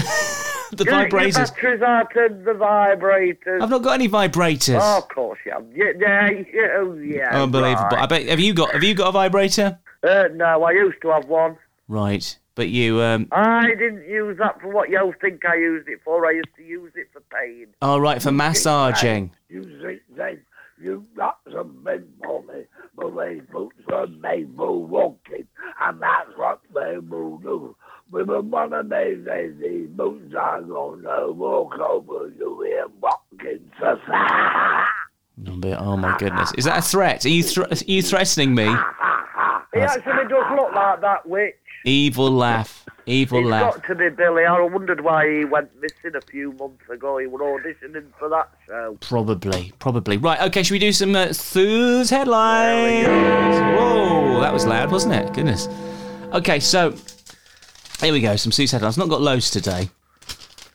the 0.72 0.84
vibrators. 0.84 1.36
your 1.36 1.46
batteries 1.46 1.82
out 1.82 2.16
of 2.16 2.44
the 2.44 2.52
vibrators. 2.52 3.62
I've 3.62 3.70
not 3.70 3.82
got 3.82 3.94
any 3.94 4.08
vibrators. 4.08 4.80
Oh, 4.80 4.98
of 4.98 5.08
course 5.08 5.38
you 5.44 5.52
have. 5.52 5.66
Yeah, 5.74 5.92
yeah, 5.98 6.30
yeah, 6.52 6.68
oh, 6.76 6.94
yeah. 6.94 7.42
Unbelievable. 7.42 7.96
I 7.96 8.06
bet. 8.06 8.28
Have 8.28 8.40
you 8.40 8.54
got? 8.54 8.72
Have 8.72 8.82
you 8.82 8.94
got 8.94 9.08
a 9.08 9.12
vibrator? 9.12 9.78
Uh, 10.02 10.24
no, 10.34 10.62
I 10.62 10.72
used 10.72 11.00
to 11.02 11.08
have 11.08 11.26
one. 11.26 11.56
Right, 11.88 12.36
but 12.56 12.70
you. 12.70 13.00
Um, 13.00 13.28
I 13.30 13.68
didn't 13.68 14.08
use 14.08 14.36
that 14.38 14.60
for 14.60 14.68
what 14.68 14.88
y'all 14.88 15.14
think 15.20 15.44
I 15.44 15.54
used 15.54 15.88
it 15.88 16.00
for. 16.04 16.26
I 16.26 16.32
used 16.32 16.48
to 16.56 16.64
use 16.64 16.90
it 16.96 17.08
for 17.12 17.20
pain. 17.20 17.68
all 17.80 18.00
right 18.00 18.20
for 18.20 18.32
massaging. 18.32 19.30
You 19.48 19.62
see, 19.62 20.00
say, 20.16 20.38
you 20.82 21.06
got 21.16 21.38
some 21.52 21.82
men 21.84 22.08
for 22.24 22.42
me, 22.42 22.64
but 22.96 23.14
they 23.16 23.40
boots 23.52 23.76
were 23.88 24.06
made 24.08 24.50
for 24.56 24.82
walking, 24.84 25.46
and 25.80 26.02
that's 26.02 26.30
what 26.36 26.60
they 26.74 26.98
will 26.98 27.38
do. 27.38 27.76
With 28.10 28.28
one 28.28 28.72
of 28.72 28.88
these 28.88 29.24
days, 29.24 29.54
these 29.60 29.88
boots 29.88 30.34
are 30.34 30.62
gonna 30.62 31.32
walk 31.32 31.78
over 31.78 32.32
you 32.38 32.62
in 32.62 32.92
walking 33.00 33.70
society. 33.78 34.88
Oh, 35.46 35.60
oh 35.78 35.96
my 35.96 36.16
goodness! 36.18 36.52
Is 36.56 36.64
that 36.64 36.78
a 36.78 36.82
threat? 36.82 37.26
Are 37.26 37.28
you 37.28 37.42
thr- 37.42 37.64
are 37.70 37.76
you 37.86 38.02
threatening 38.02 38.54
me? 38.54 38.74
He 39.76 39.80
actually 39.82 40.28
does 40.28 40.56
look 40.56 40.72
like 40.74 41.00
that 41.02 41.28
witch. 41.28 41.54
Evil 41.86 42.30
laugh. 42.32 42.84
Evil 43.06 43.42
He's 43.42 43.48
laugh. 43.48 43.74
got 43.74 43.84
to 43.86 43.94
be 43.94 44.08
Billy. 44.08 44.44
I 44.44 44.60
wondered 44.60 45.00
why 45.02 45.30
he 45.30 45.44
went 45.44 45.70
missing 45.80 46.16
a 46.16 46.20
few 46.20 46.50
months 46.54 46.88
ago. 46.90 47.18
He 47.18 47.28
was 47.28 47.40
auditioning 47.40 48.06
for 48.18 48.28
that 48.28 48.50
show. 48.66 48.98
Probably. 49.00 49.72
Probably. 49.78 50.16
Right. 50.16 50.40
Okay. 50.42 50.64
Should 50.64 50.72
we 50.72 50.80
do 50.80 50.92
some 50.92 51.14
uh, 51.14 51.32
Sue's 51.32 52.10
headlines? 52.10 53.06
Whoa, 53.06 54.40
that 54.40 54.52
was 54.52 54.66
loud, 54.66 54.90
wasn't 54.90 55.14
it? 55.14 55.32
Goodness. 55.32 55.68
Okay. 56.32 56.58
So 56.58 56.96
here 58.00 58.12
we 58.12 58.20
go. 58.20 58.34
Some 58.34 58.50
Sue's 58.50 58.72
headlines. 58.72 58.98
Not 58.98 59.08
got 59.08 59.20
loads 59.22 59.48
today. 59.50 59.88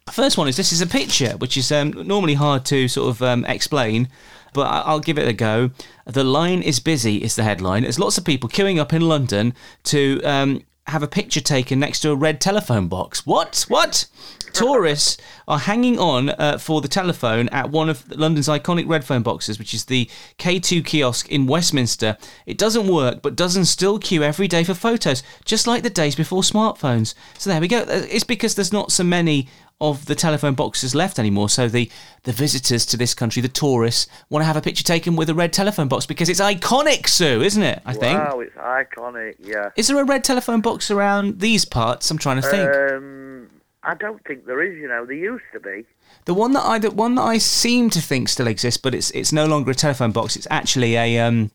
First 0.09 0.37
one 0.37 0.47
is 0.47 0.55
this 0.55 0.71
is 0.71 0.81
a 0.81 0.87
picture, 0.87 1.31
which 1.37 1.57
is 1.57 1.69
um, 1.73 1.91
normally 1.91 2.35
hard 2.35 2.63
to 2.65 2.87
sort 2.87 3.09
of 3.09 3.21
um, 3.21 3.43
explain, 3.45 4.07
but 4.53 4.63
I- 4.67 4.81
I'll 4.81 4.99
give 5.01 5.17
it 5.17 5.27
a 5.27 5.33
go. 5.33 5.71
The 6.05 6.23
line 6.23 6.61
is 6.61 6.79
busy 6.79 7.17
is 7.23 7.35
the 7.35 7.43
headline. 7.43 7.83
There's 7.83 7.99
lots 7.99 8.17
of 8.17 8.23
people 8.25 8.49
queuing 8.49 8.77
up 8.79 8.91
in 8.93 9.01
London 9.01 9.53
to 9.85 10.21
um, 10.23 10.63
have 10.91 11.03
a 11.03 11.07
picture 11.07 11.41
taken 11.41 11.79
next 11.79 12.01
to 12.01 12.11
a 12.11 12.15
red 12.15 12.39
telephone 12.39 12.87
box. 12.87 13.25
What? 13.25 13.65
What? 13.67 14.07
Tourists 14.53 15.17
are 15.47 15.59
hanging 15.59 15.97
on 15.97 16.29
uh, 16.31 16.57
for 16.57 16.81
the 16.81 16.87
telephone 16.89 17.47
at 17.49 17.69
one 17.71 17.89
of 17.89 18.09
London's 18.11 18.49
iconic 18.49 18.87
red 18.87 19.05
phone 19.05 19.23
boxes, 19.23 19.57
which 19.57 19.73
is 19.73 19.85
the 19.85 20.09
K2 20.37 20.85
kiosk 20.85 21.29
in 21.29 21.47
Westminster. 21.47 22.17
It 22.45 22.57
doesn't 22.57 22.87
work, 22.87 23.21
but 23.21 23.35
doesn't 23.37 23.65
still 23.65 23.97
queue 23.97 24.23
every 24.23 24.47
day 24.49 24.63
for 24.65 24.73
photos, 24.73 25.23
just 25.45 25.67
like 25.67 25.83
the 25.83 25.89
days 25.89 26.15
before 26.15 26.41
smartphones. 26.41 27.13
So 27.37 27.49
there 27.49 27.61
we 27.61 27.69
go. 27.69 27.79
Uh, 27.79 28.05
It's 28.09 28.25
because 28.25 28.55
there's 28.55 28.73
not 28.73 28.91
so 28.91 29.03
many 29.05 29.47
of 29.81 30.05
the 30.05 30.15
telephone 30.15 30.53
boxes 30.53 30.95
left 30.95 31.19
anymore. 31.19 31.49
So 31.49 31.67
the, 31.67 31.91
the 32.23 32.31
visitors 32.31 32.85
to 32.85 32.97
this 32.97 33.13
country, 33.13 33.41
the 33.41 33.49
tourists, 33.49 34.07
want 34.29 34.43
to 34.43 34.45
have 34.45 34.55
a 34.55 34.61
picture 34.61 34.83
taken 34.83 35.15
with 35.17 35.29
a 35.29 35.33
red 35.33 35.51
telephone 35.51 35.89
box 35.89 36.05
because 36.05 36.29
it's 36.29 36.39
iconic, 36.39 37.09
Sue, 37.09 37.41
isn't 37.41 37.63
it? 37.63 37.81
I 37.85 37.93
think. 37.93 38.17
Wow, 38.17 38.39
it's 38.39 38.55
iconic. 38.55 39.35
Yeah. 39.39 39.69
Is 39.75 39.87
there 39.87 39.99
a 39.99 40.05
red 40.05 40.23
telephone 40.23 40.61
box 40.61 40.91
around 40.91 41.39
these 41.39 41.65
parts? 41.65 42.09
I'm 42.09 42.19
trying 42.19 42.41
to 42.41 42.47
think. 42.47 42.69
Um, 42.69 43.49
I 43.83 43.95
don't 43.95 44.23
think 44.25 44.45
there 44.45 44.61
is. 44.61 44.77
You 44.77 44.87
know, 44.87 45.05
there 45.05 45.15
used 45.15 45.43
to 45.53 45.59
be. 45.59 45.83
The 46.25 46.35
one 46.35 46.53
that 46.53 46.63
I 46.63 46.77
the 46.77 46.91
one 46.91 47.15
that 47.15 47.23
I 47.23 47.39
seem 47.39 47.89
to 47.89 48.01
think 48.01 48.29
still 48.29 48.47
exists, 48.47 48.79
but 48.79 48.93
it's 48.93 49.09
it's 49.11 49.33
no 49.33 49.47
longer 49.47 49.71
a 49.71 49.75
telephone 49.75 50.11
box. 50.11 50.35
It's 50.35 50.47
actually 50.51 50.95
a 50.95 51.19
um 51.19 51.49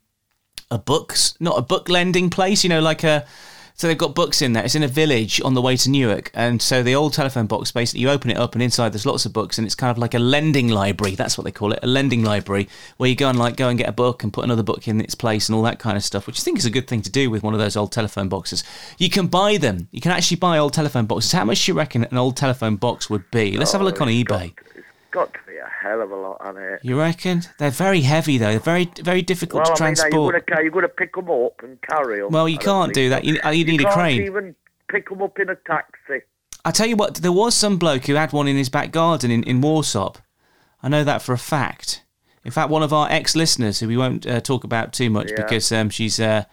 a 0.71 0.79
books, 0.79 1.35
not 1.39 1.57
a 1.57 1.63
book 1.63 1.89
lending 1.89 2.31
place. 2.31 2.65
You 2.65 2.71
know, 2.71 2.81
like 2.81 3.05
a 3.05 3.25
so 3.77 3.87
they've 3.87 3.97
got 3.97 4.15
books 4.15 4.43
in 4.43 4.53
there. 4.53 4.65
It's 4.65 4.75
in 4.75 4.83
a 4.83 4.89
village 4.89 5.41
on 5.43 5.55
the 5.55 5.63
way 5.63 5.77
to 5.77 5.91
Newark, 5.91 6.31
and 6.35 6.61
so 6.61 6.83
the 6.83 6.95
old 6.95 7.13
telephone 7.13 7.47
box 7.47 7.71
basically 7.71 8.01
you 8.01 8.11
open 8.11 8.31
it 8.31 8.37
up 8.37 8.55
and 8.55 8.63
inside 8.63 8.93
there's 8.93 9.07
lots 9.07 9.27
of 9.27 9.33
books, 9.33 9.59
and 9.59 9.67
it's 9.67 9.75
kind 9.75 9.91
of 9.91 9.99
like 9.99 10.15
a 10.15 10.19
lending 10.19 10.69
library. 10.69 11.15
That's 11.15 11.39
what 11.39 11.45
they 11.45 11.53
call 11.53 11.73
it, 11.73 11.81
a 11.83 11.87
lending 11.87 12.25
library, 12.25 12.69
where 12.97 13.09
you 13.09 13.15
go 13.17 13.29
and 13.29 13.39
like 13.39 13.57
go 13.57 13.69
and 13.69 13.79
get 13.79 13.89
a 13.89 13.93
book 13.93 14.23
and 14.25 14.33
put 14.33 14.45
another 14.45 14.63
book 14.63 14.89
in 14.89 15.01
its 15.01 15.15
place 15.15 15.49
and 15.49 15.55
all 15.55 15.63
that 15.63 15.79
kind 15.79 15.97
of 15.97 16.03
stuff, 16.03 16.27
which 16.27 16.41
I 16.41 16.43
think 16.43 16.59
is 16.59 16.67
a 16.67 16.71
good 16.71 16.89
thing 16.89 17.03
to 17.03 17.11
do 17.11 17.31
with 17.31 17.43
one 17.43 17.55
of 17.55 17.61
those 17.61 17.77
old 17.77 17.93
telephone 17.93 18.29
boxes. 18.29 18.65
You 18.99 19.11
can 19.11 19.27
buy 19.27 19.57
them. 19.57 19.89
You 19.93 20.01
can 20.01 20.13
actually 20.13 20.39
buy 20.39 20.59
old 20.59 20.73
telephone 20.73 21.07
boxes. 21.07 21.33
How 21.33 21.45
much 21.45 21.65
do 21.65 21.73
you 21.73 21.79
reckon 21.79 22.05
an 22.05 22.17
old 22.17 22.37
telephone 22.37 22.77
box 22.77 23.11
would 23.11 23.31
be? 23.31 23.57
Let's 23.57 23.73
have 23.73 23.81
a 23.81 23.85
look 23.85 24.01
on 24.01 24.09
Oh, 24.09 24.13
eBay. 24.13 24.55
It's 24.77 24.86
got 25.17 25.33
to 25.33 25.39
be 25.47 25.57
a 25.57 25.69
hell 25.83 26.01
of 26.03 26.11
a 26.11 26.17
lot 26.17 26.37
on 26.41 26.57
it. 26.59 26.81
You 26.83 26.99
reckon? 26.99 27.43
They're 27.59 27.71
very 27.71 28.03
heavy 28.03 28.37
though. 28.39 28.51
They're 28.51 28.61
very 28.75 28.91
very 29.03 29.23
difficult 29.23 29.65
Well, 29.65 29.77
to 29.77 29.83
I 29.83 29.87
mean, 29.89 29.95
transport. 29.97 30.47
gonna 30.47 30.63
you're 30.63 30.71
gonna 30.71 30.89
pick 30.89 31.15
them 31.15 31.31
up 31.31 31.61
and 31.63 31.81
carry 31.83 32.21
them. 32.21 32.31
Well, 32.31 32.49
you 32.49 32.59
can't 32.59 32.93
do 32.93 33.09
that. 33.09 33.25
You, 33.25 33.41
uh, 33.45 33.51
you 33.51 33.65
need 33.65 33.81
a 33.81 33.85
can't 33.85 33.95
crane. 33.95 34.23
even 34.23 34.55
pick 34.89 35.09
them 35.09 35.23
up 35.23 35.39
in 35.39 35.49
a 35.49 35.57
taxi. 35.57 36.21
I 36.65 36.71
tell 36.71 36.87
you 36.87 36.97
what, 36.97 37.15
there 37.17 37.33
was 37.33 37.55
some 37.55 37.79
bloke 37.79 38.05
who 38.07 38.15
had 38.15 38.33
one 38.33 38.47
in 38.49 38.57
his 38.57 38.69
back 38.69 38.91
garden 38.91 39.31
in, 39.31 39.43
in 39.45 39.61
Warsop. 39.63 40.17
I 40.83 40.89
know 40.89 41.05
that 41.05 41.23
for 41.23 41.33
a 41.33 41.39
fact. 41.39 42.03
In 42.45 42.51
fact, 42.51 42.71
one 42.71 42.83
of 42.83 42.93
our 42.93 43.09
ex-listeners, 43.11 43.81
who 43.81 43.89
we 43.89 43.97
won't 43.97 44.27
uh, 44.27 44.41
talk 44.41 44.65
about 44.65 44.93
too 44.93 45.09
much 45.11 45.31
Yeah. 45.31 45.43
because 45.43 45.73
um, 45.73 45.91
she's 45.91 46.21
uh, 46.21 46.45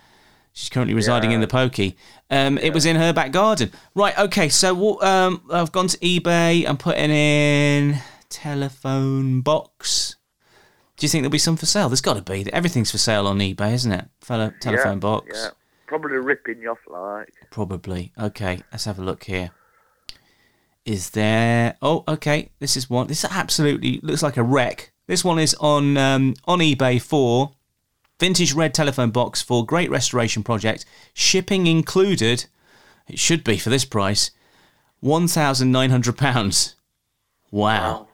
she's 0.53 0.69
currently 0.69 0.93
residing 0.95 1.31
in 1.31 1.41
the 1.41 1.47
Pokey. 1.47 1.97
Um, 2.29 2.57
It 2.57 2.73
was 2.73 2.85
in 2.85 2.95
her 2.95 3.11
back 3.13 3.31
garden. 3.31 3.71
Right. 3.93 4.17
Okay. 4.17 4.49
So 4.49 5.01
um, 5.01 5.41
I've 5.51 5.71
gone 5.71 5.87
to 5.89 5.97
eBay. 5.99 6.67
I'm 6.67 6.77
putting 6.77 7.11
in 7.11 7.97
telephone 8.33 9.41
box. 9.41 10.15
Do 10.97 11.05
you 11.05 11.09
think 11.09 11.21
there'll 11.21 11.31
be 11.31 11.37
some 11.37 11.55
for 11.55 11.67
sale? 11.67 11.87
There's 11.87 12.01
got 12.01 12.15
to 12.15 12.21
be. 12.21 12.51
Everything's 12.51 12.91
for 12.91 12.97
sale 12.97 13.27
on 13.27 13.37
eBay, 13.39 13.73
isn't 13.73 13.91
it? 13.91 14.05
Fellow 14.21 14.51
telephone 14.59 14.97
yeah, 14.97 14.99
box. 14.99 15.27
Yeah, 15.33 15.49
probably 15.85 16.17
ripping 16.17 16.61
you 16.61 16.71
off 16.71 16.79
like. 16.87 17.33
Probably. 17.51 18.11
Okay, 18.19 18.61
let's 18.71 18.85
have 18.85 18.99
a 18.99 19.03
look 19.03 19.23
here. 19.25 19.51
is 20.85 21.11
there? 21.11 21.75
Oh, 21.81 22.03
okay. 22.07 22.49
This 22.59 22.75
is 22.75 22.89
one. 22.89 23.07
This 23.07 23.25
absolutely 23.25 23.99
looks 24.03 24.23
like 24.23 24.37
a 24.37 24.43
wreck. 24.43 24.91
This 25.07 25.23
one 25.23 25.39
is 25.39 25.53
on 25.55 25.97
um, 25.97 26.33
on 26.45 26.59
eBay 26.59 27.01
for 27.01 27.51
vintage 28.19 28.53
red 28.53 28.73
telephone 28.73 29.11
box 29.11 29.41
for 29.41 29.65
great 29.65 29.89
restoration 29.89 30.43
project, 30.43 30.85
shipping 31.13 31.67
included. 31.67 32.45
It 33.07 33.19
should 33.19 33.43
be 33.43 33.57
for 33.57 33.69
this 33.69 33.85
price, 33.85 34.31
one 34.99 35.27
thousand 35.27 35.71
nine 35.71 35.89
hundred 35.89 36.17
pounds. 36.17 36.75
Wow. 37.51 38.07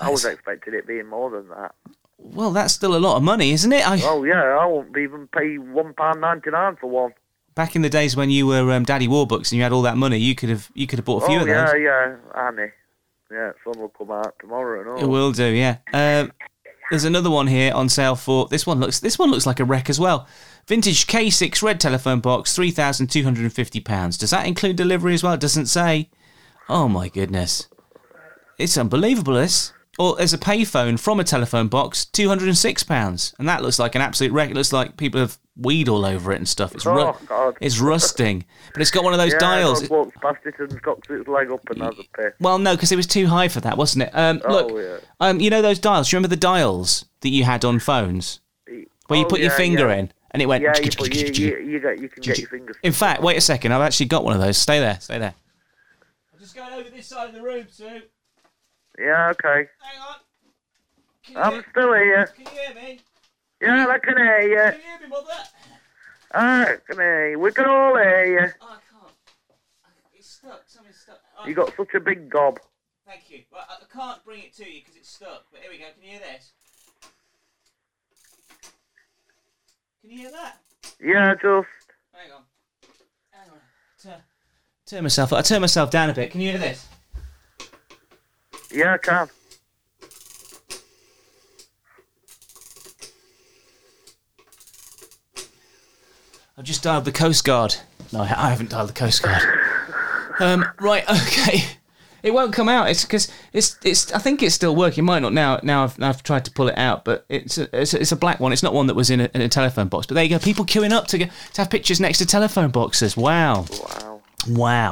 I 0.00 0.10
was 0.10 0.24
expecting 0.24 0.74
it 0.74 0.86
being 0.86 1.06
more 1.06 1.30
than 1.30 1.48
that. 1.48 1.74
Well, 2.18 2.50
that's 2.50 2.74
still 2.74 2.96
a 2.96 2.98
lot 2.98 3.16
of 3.16 3.22
money, 3.22 3.52
isn't 3.52 3.72
it? 3.72 3.88
I, 3.88 4.00
Oh 4.02 4.24
yeah, 4.24 4.42
I 4.60 4.66
won't 4.66 4.96
even 4.96 5.28
pay 5.28 5.56
one 5.56 5.94
pound 5.94 6.20
ninety 6.20 6.50
nine 6.50 6.76
for 6.76 6.88
one. 6.88 7.14
back 7.54 7.74
in 7.76 7.82
the 7.82 7.88
days 7.88 8.16
when 8.16 8.30
you 8.30 8.46
were 8.46 8.70
um, 8.72 8.84
Daddy 8.84 9.08
Warbucks 9.08 9.50
and 9.50 9.52
you 9.52 9.62
had 9.62 9.72
all 9.72 9.82
that 9.82 9.96
money, 9.96 10.18
you 10.18 10.34
could 10.34 10.48
have 10.48 10.70
you 10.74 10.86
could 10.86 10.98
have 10.98 11.06
bought 11.06 11.22
a 11.22 11.26
few 11.26 11.38
oh 11.38 11.40
of 11.42 11.46
those. 11.46 11.72
yeah, 11.74 11.76
yeah, 11.76 12.16
Annie. 12.34 12.72
Yeah, 13.30 13.52
sun 13.62 13.80
will 13.80 13.90
come 13.90 14.10
out 14.10 14.34
tomorrow 14.40 14.80
and 14.80 14.88
all. 14.90 15.04
It 15.04 15.06
will 15.06 15.32
do, 15.32 15.44
yeah. 15.44 15.78
Um, 15.92 16.32
there's 16.90 17.04
another 17.04 17.30
one 17.30 17.46
here 17.46 17.74
on 17.74 17.88
sale 17.90 18.16
for 18.16 18.48
this 18.48 18.66
one 18.66 18.80
looks 18.80 19.00
this 19.00 19.18
one 19.18 19.30
looks 19.30 19.46
like 19.46 19.60
a 19.60 19.64
wreck 19.64 19.90
as 19.90 20.00
well. 20.00 20.26
Vintage 20.66 21.06
K6 21.06 21.62
red 21.62 21.80
telephone 21.80 22.20
box, 22.20 22.54
three 22.54 22.70
thousand 22.70 23.10
two 23.10 23.24
hundred 23.24 23.42
and 23.42 23.52
fifty 23.52 23.80
pounds. 23.80 24.16
Does 24.16 24.30
that 24.30 24.46
include 24.46 24.76
delivery 24.76 25.14
as 25.14 25.22
well? 25.22 25.34
It 25.34 25.40
doesn't 25.40 25.66
say. 25.66 26.10
Oh 26.68 26.88
my 26.88 27.08
goodness, 27.08 27.68
it's 28.58 28.76
unbelievable. 28.76 29.34
This. 29.34 29.72
Or 29.98 30.14
there's 30.16 30.32
a 30.32 30.38
payphone 30.38 30.98
from 30.98 31.18
a 31.18 31.24
telephone 31.24 31.66
box, 31.68 32.04
two 32.04 32.28
hundred 32.28 32.48
and 32.48 32.56
six 32.56 32.82
pounds, 32.84 33.34
and 33.38 33.48
that 33.48 33.62
looks 33.62 33.78
like 33.80 33.94
an 33.96 34.00
absolute 34.00 34.32
wreck. 34.32 34.50
It 34.50 34.54
looks 34.54 34.72
like 34.72 34.96
people 34.96 35.20
have 35.20 35.38
weed 35.56 35.88
all 35.88 36.04
over 36.06 36.30
it 36.32 36.36
and 36.36 36.46
stuff. 36.48 36.72
It's 36.74 36.86
ru- 36.86 37.00
Oh, 37.00 37.18
God. 37.26 37.56
it's 37.60 37.80
rusting, 37.80 38.44
but 38.72 38.80
it's 38.80 38.92
got 38.92 39.02
one 39.02 39.12
of 39.12 39.18
those 39.18 39.32
yeah, 39.32 39.38
dials. 39.40 39.80
dog 39.80 39.90
walks 39.90 40.16
past 40.22 40.38
it 40.46 40.54
and 40.58 40.80
got 40.82 40.98
its 41.10 41.26
leg 41.28 41.50
up 41.50 41.68
and 41.70 41.82
has 41.82 41.94
a 41.98 42.04
piss. 42.16 42.32
Well, 42.38 42.58
no, 42.60 42.76
because 42.76 42.92
it 42.92 42.96
was 42.96 43.08
too 43.08 43.26
high 43.26 43.48
for 43.48 43.58
that, 43.62 43.76
wasn't 43.76 44.04
it? 44.04 44.10
Um, 44.12 44.40
Oh, 44.44 44.52
look, 44.52 44.72
yeah. 44.80 44.98
um, 45.18 45.40
you 45.40 45.50
know 45.50 45.62
those 45.62 45.80
dials. 45.80 46.08
Do 46.10 46.14
you 46.14 46.18
remember 46.18 46.34
the 46.36 46.40
dials 46.40 47.04
that 47.22 47.30
you 47.30 47.42
had 47.42 47.64
on 47.64 47.80
phones, 47.80 48.38
where 49.08 49.18
you 49.18 49.24
Oh, 49.24 49.28
put 49.28 49.40
your 49.40 49.50
finger 49.50 49.88
yeah. 49.88 49.96
in 49.96 50.12
and 50.30 50.40
it 50.40 50.46
went? 50.46 50.62
Yeah, 50.62 50.74
you, 50.80 50.90
put, 50.96 51.12
you, 51.12 51.26
you, 51.26 51.56
you, 51.58 51.80
get, 51.80 51.98
you 51.98 52.08
can 52.08 52.22
get 52.22 52.38
your 52.38 52.48
fingers. 52.48 52.76
In 52.84 52.92
fact, 52.92 53.20
wait 53.20 53.36
a 53.36 53.40
second. 53.40 53.72
I've 53.72 53.82
actually 53.82 54.06
got 54.06 54.22
one 54.22 54.34
of 54.34 54.40
those. 54.40 54.56
Stay 54.58 54.78
there. 54.78 54.98
Stay 55.00 55.18
there. 55.18 55.34
I'm 56.32 56.38
just 56.38 56.54
going 56.54 56.72
over 56.72 56.88
this 56.88 57.08
side 57.08 57.30
of 57.30 57.34
the 57.34 57.42
room, 57.42 57.66
Sue. 57.68 58.02
Yeah, 58.98 59.30
okay. 59.30 59.68
Hang 59.80 60.00
on. 60.00 60.16
Can 61.22 61.36
I'm 61.36 61.64
still 61.70 61.92
here. 61.94 62.26
can 62.26 62.44
you 62.46 62.50
hear 62.50 62.74
me? 62.74 63.00
Yeah, 63.60 63.86
I 63.88 63.98
can 63.98 64.16
hear 64.16 64.40
you. 64.40 64.56
Can 64.56 64.74
you 64.74 64.80
hear 64.80 65.00
me, 65.00 65.08
mother? 65.08 65.32
I 66.32 66.76
can 66.86 66.96
hear 66.98 67.30
you. 67.30 67.38
We 67.38 67.52
can 67.52 67.64
all 67.66 67.96
hear 67.96 68.24
you. 68.24 68.52
Oh, 68.60 68.66
I 68.66 68.78
can't. 68.90 69.12
It's 70.14 70.28
stuck. 70.28 70.62
Something's 70.66 70.96
stuck. 70.96 71.20
Oh, 71.38 71.46
You 71.46 71.54
got 71.54 71.74
such 71.76 71.94
a 71.94 72.00
big 72.00 72.28
gob. 72.28 72.58
Thank 73.06 73.30
you. 73.30 73.42
I 73.54 73.58
I 73.58 73.96
can't 73.96 74.24
bring 74.24 74.42
it 74.42 74.54
to 74.56 74.64
you 74.70 74.80
because 74.80 74.96
it's 74.96 75.10
stuck. 75.10 75.46
But 75.52 75.60
here 75.60 75.70
we 75.70 75.78
go. 75.78 75.84
Can 75.94 76.02
you 76.02 76.10
hear 76.10 76.20
this? 76.20 76.52
Can 80.02 80.10
you 80.10 80.18
hear 80.18 80.30
that? 80.30 80.58
Yeah, 81.00 81.34
just. 81.34 81.68
Hang 82.12 82.32
on. 82.32 82.42
Hang 83.30 83.50
on. 83.50 83.58
Turn, 84.02 84.22
turn 84.86 85.02
myself. 85.04 85.32
I 85.32 85.42
turn 85.42 85.60
myself 85.60 85.90
down 85.90 86.10
a 86.10 86.14
bit. 86.14 86.30
Can 86.30 86.40
you 86.40 86.50
hear 86.50 86.58
this? 86.58 86.86
Yeah, 88.78 88.94
I 88.94 88.98
can. 88.98 89.28
I've 96.56 96.62
just 96.64 96.84
dialed 96.84 97.04
the 97.04 97.10
Coast 97.10 97.44
Guard. 97.44 97.74
No, 98.12 98.20
I 98.20 98.26
haven't 98.26 98.70
dialed 98.70 98.90
the 98.90 98.92
Coast 98.92 99.24
Guard. 99.24 99.42
Um, 100.38 100.64
right, 100.80 101.02
okay. 101.10 101.64
It 102.22 102.32
won't 102.32 102.52
come 102.52 102.68
out. 102.68 102.88
It's 102.88 103.04
because 103.04 103.26
it's 103.52 103.76
it's. 103.84 104.12
I 104.12 104.20
think 104.20 104.44
it's 104.44 104.54
still 104.54 104.76
working. 104.76 105.02
It 105.02 105.06
might 105.06 105.22
not 105.22 105.34
now. 105.34 105.58
Now 105.64 105.82
I've, 105.82 106.00
I've 106.00 106.22
tried 106.22 106.44
to 106.44 106.52
pull 106.52 106.68
it 106.68 106.78
out, 106.78 107.04
but 107.04 107.26
it's 107.28 107.58
a, 107.58 107.68
it's 107.80 107.94
a, 107.94 108.00
it's 108.00 108.12
a 108.12 108.16
black 108.16 108.38
one. 108.38 108.52
It's 108.52 108.62
not 108.62 108.74
one 108.74 108.86
that 108.86 108.94
was 108.94 109.10
in 109.10 109.20
a, 109.22 109.30
in 109.34 109.40
a 109.40 109.48
telephone 109.48 109.88
box. 109.88 110.06
But 110.06 110.14
there 110.14 110.22
you 110.22 110.30
go. 110.30 110.38
People 110.38 110.64
queuing 110.64 110.92
up 110.92 111.08
to 111.08 111.18
get, 111.18 111.30
to 111.54 111.62
have 111.62 111.70
pictures 111.70 111.98
next 111.98 112.18
to 112.18 112.26
telephone 112.26 112.70
boxes. 112.70 113.16
Wow, 113.16 113.66
Wow. 113.70 114.07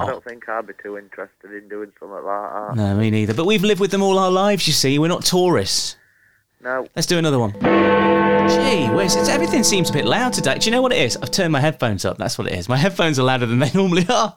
I 0.02 0.06
don't 0.10 0.24
think 0.24 0.48
I'd 0.48 0.66
be 0.66 0.72
too 0.82 0.98
interested 0.98 1.52
in 1.52 1.68
doing 1.68 1.92
something 1.98 2.14
like 2.14 2.24
that. 2.24 2.76
No, 2.76 2.96
me 2.96 3.10
neither. 3.10 3.34
But 3.34 3.46
we've 3.46 3.64
lived 3.64 3.80
with 3.80 3.90
them 3.90 4.02
all 4.02 4.18
our 4.18 4.30
lives. 4.30 4.66
You 4.66 4.72
see, 4.72 4.98
we're 4.98 5.08
not 5.08 5.24
tourists. 5.24 5.96
No. 6.62 6.88
Let's 6.96 7.06
do 7.06 7.18
another 7.18 7.38
one. 7.38 7.52
Gee, 7.52 8.88
where's 8.94 9.14
it's, 9.16 9.28
everything 9.28 9.62
seems 9.62 9.90
a 9.90 9.92
bit 9.92 10.04
loud 10.04 10.32
today. 10.32 10.58
Do 10.58 10.66
you 10.66 10.72
know 10.72 10.82
what 10.82 10.92
it 10.92 10.98
is? 10.98 11.16
I've 11.16 11.30
turned 11.30 11.52
my 11.52 11.60
headphones 11.60 12.04
up. 12.04 12.18
That's 12.18 12.38
what 12.38 12.46
it 12.46 12.54
is. 12.54 12.68
My 12.68 12.76
headphones 12.76 13.18
are 13.18 13.22
louder 13.24 13.46
than 13.46 13.58
they 13.58 13.70
normally 13.74 14.06
are. 14.08 14.36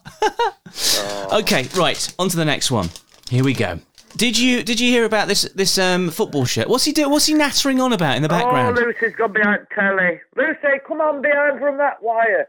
Okay, 1.32 1.68
right. 1.76 2.16
On 2.20 2.30
to 2.30 2.38
the 2.38 2.46
next 2.46 2.72
one. 2.72 2.90
Here 3.30 3.44
we 3.44 3.54
go. 3.54 3.80
Did 4.18 4.38
you 4.38 4.64
did 4.64 4.80
you 4.80 4.90
hear 4.90 5.06
about 5.06 5.28
this 5.28 5.44
this 5.54 5.78
um 5.78 6.10
football 6.10 6.44
shirt? 6.46 6.68
What's 6.68 6.84
he 6.84 6.92
doing? 6.92 7.12
What's 7.12 7.28
he 7.28 7.36
nattering 7.36 7.80
on 7.80 7.94
about 7.94 8.16
in 8.18 8.24
the 8.24 8.30
background? 8.30 8.78
Oh, 8.78 8.82
Lucy's 8.82 9.16
gone 9.16 9.34
behind 9.34 9.68
telly. 9.74 10.20
Lucy, 10.36 10.80
come 10.88 11.00
on 11.00 11.22
behind 11.22 11.60
from 11.60 11.78
that 11.78 12.02
wire. 12.02 12.48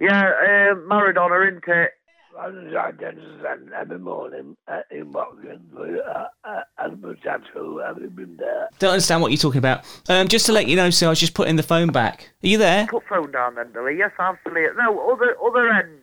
Yeah, 0.00 0.22
uh, 0.22 0.74
Maradona, 0.74 1.48
isn't 1.48 1.64
it? 1.68 1.90
every 2.36 3.98
morning 3.98 4.56
uh, 4.66 4.80
in 4.90 5.12
Watkins 5.12 5.72
uh, 5.76 6.26
uh, 6.44 6.60
and 6.78 7.00
potato 7.00 7.80
having 7.84 8.08
been 8.10 8.36
there. 8.36 8.68
Don't 8.78 8.90
understand 8.90 9.22
what 9.22 9.30
you're 9.30 9.38
talking 9.38 9.58
about. 9.58 9.84
Um, 10.08 10.28
just 10.28 10.46
to 10.46 10.52
let 10.52 10.66
you 10.66 10.76
know, 10.76 10.90
so 10.90 11.06
I 11.06 11.10
was 11.10 11.20
just 11.20 11.34
putting 11.34 11.56
the 11.56 11.62
phone 11.62 11.88
back. 11.88 12.30
Are 12.42 12.48
you 12.48 12.58
there? 12.58 12.86
Put 12.88 13.06
phone 13.08 13.30
down 13.32 13.54
then, 13.54 13.72
Billy. 13.72 13.96
Yes, 13.98 14.10
absolutely. 14.18 14.66
No, 14.76 15.12
other 15.12 15.36
other 15.44 15.70
end. 15.70 16.00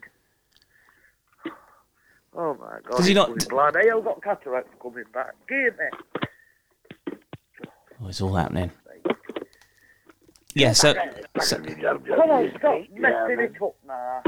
Oh 2.33 2.55
my 2.55 2.79
God. 2.88 2.98
Does 2.98 3.07
he 3.07 3.13
not- 3.13 3.27
going 3.27 3.39
Blind. 3.50 3.75
Hey, 3.81 3.89
I've 3.89 4.03
got 4.03 4.24
cataracts 4.24 4.74
coming 4.81 5.03
back. 5.13 5.33
Give 5.50 5.77
me. 5.77 7.17
Oh, 8.01 8.07
it's 8.07 8.21
all 8.21 8.33
happening. 8.33 8.71
Yeah. 10.53 10.74
So, 10.74 10.93
so 11.41 11.58
Come 11.58 12.29
on, 12.29 12.51
stop 12.58 12.81
messing 12.93 13.39
it 13.39 13.62
up 13.62 13.75
now. 13.88 14.24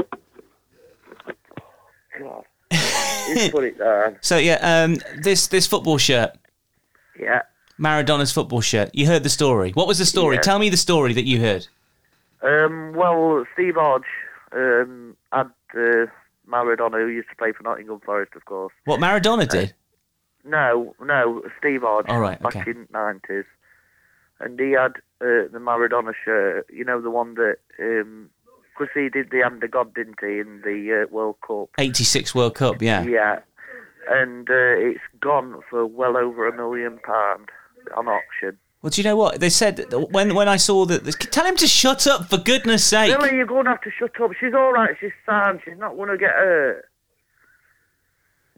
God. 2.18 2.44
He's 2.70 3.48
put 3.50 3.64
it 3.64 3.78
down. 3.78 4.16
so 4.20 4.36
yeah. 4.36 4.58
Um, 4.84 4.98
this 5.18 5.46
this 5.46 5.66
football 5.66 5.98
shirt, 5.98 6.32
Yeah. 7.18 7.42
Maradona's 7.78 8.32
football 8.32 8.60
shirt. 8.60 8.90
You 8.92 9.06
heard 9.06 9.22
the 9.22 9.28
story. 9.28 9.72
What 9.72 9.88
was 9.88 9.98
the 9.98 10.06
story? 10.06 10.36
Yeah. 10.36 10.42
Tell 10.42 10.58
me 10.58 10.68
the 10.68 10.76
story 10.76 11.12
that 11.14 11.24
you 11.24 11.40
heard. 11.40 11.66
Um, 12.42 12.92
well, 12.94 13.44
Steve 13.54 13.74
Hodge 13.74 14.02
um, 14.52 15.16
had 15.32 15.50
uh, 15.76 16.06
Maradona, 16.48 17.02
who 17.02 17.08
used 17.08 17.30
to 17.30 17.36
play 17.36 17.52
for 17.52 17.62
Nottingham 17.62 18.00
Forest, 18.00 18.32
of 18.36 18.44
course. 18.44 18.72
What 18.84 19.00
Maradona 19.00 19.48
did? 19.48 19.74
No, 20.44 20.94
no, 21.00 21.42
Steve 21.58 21.82
Hodge. 21.82 22.06
All 22.08 22.20
right, 22.20 22.40
back 22.40 22.54
okay. 22.54 22.70
in 22.70 22.86
nineties, 22.92 23.44
and 24.40 24.58
he 24.58 24.72
had 24.72 24.92
uh, 25.20 25.48
the 25.52 25.58
Maradona 25.60 26.12
shirt. 26.24 26.66
You 26.72 26.84
know 26.84 27.00
the 27.00 27.10
one 27.10 27.34
that 27.34 27.56
because 27.76 28.92
he 28.94 29.08
did 29.08 29.30
the 29.30 29.42
under 29.42 29.68
God, 29.68 29.94
didn't 29.94 30.20
he, 30.20 30.38
in 30.38 30.62
the 30.64 31.04
uh, 31.04 31.12
World 31.12 31.36
Cup? 31.46 31.70
86 31.78 32.34
World 32.34 32.54
Cup. 32.54 32.82
Yeah. 32.82 33.04
Yeah, 33.04 33.38
and 34.10 34.48
uh, 34.50 34.76
it's 34.78 35.00
gone 35.20 35.60
for 35.70 35.86
well 35.86 36.16
over 36.16 36.48
a 36.48 36.56
million 36.56 36.98
pound 37.04 37.50
on 37.96 38.08
auction. 38.08 38.58
Well, 38.82 38.90
do 38.90 39.00
you 39.00 39.08
know 39.08 39.16
what 39.16 39.40
they 39.40 39.48
said 39.48 39.76
that 39.76 40.10
when 40.10 40.34
when 40.34 40.48
I 40.48 40.58
saw 40.58 40.84
that? 40.86 41.04
Tell 41.30 41.46
him 41.46 41.56
to 41.56 41.66
shut 41.66 42.06
up 42.06 42.28
for 42.28 42.36
goodness 42.36 42.84
sake. 42.84 43.16
Billy, 43.16 43.34
you're 43.34 43.46
going 43.46 43.64
to 43.64 43.70
have 43.70 43.80
to 43.80 43.90
shut 43.90 44.20
up. 44.20 44.32
She's 44.38 44.52
all 44.52 44.72
right. 44.72 44.94
She's 45.00 45.12
sound. 45.24 45.60
She's 45.64 45.78
not 45.78 45.96
going 45.96 46.10
to 46.10 46.18
get 46.18 46.32
hurt. 46.32 46.84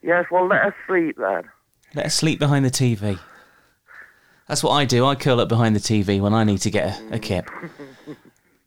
Yes, 0.02 0.24
well, 0.30 0.46
let 0.48 0.62
her 0.62 0.74
sleep 0.86 1.16
then. 1.18 1.44
Let 1.94 2.06
her 2.06 2.10
sleep 2.10 2.38
behind 2.38 2.64
the 2.64 2.70
TV. 2.70 3.18
That's 4.48 4.62
what 4.62 4.72
I 4.72 4.84
do. 4.84 5.04
I 5.04 5.14
curl 5.14 5.40
up 5.40 5.48
behind 5.48 5.74
the 5.74 5.80
TV 5.80 6.20
when 6.20 6.32
I 6.32 6.44
need 6.44 6.58
to 6.58 6.70
get 6.70 7.00
a, 7.00 7.14
a 7.16 7.18
kip. 7.18 7.50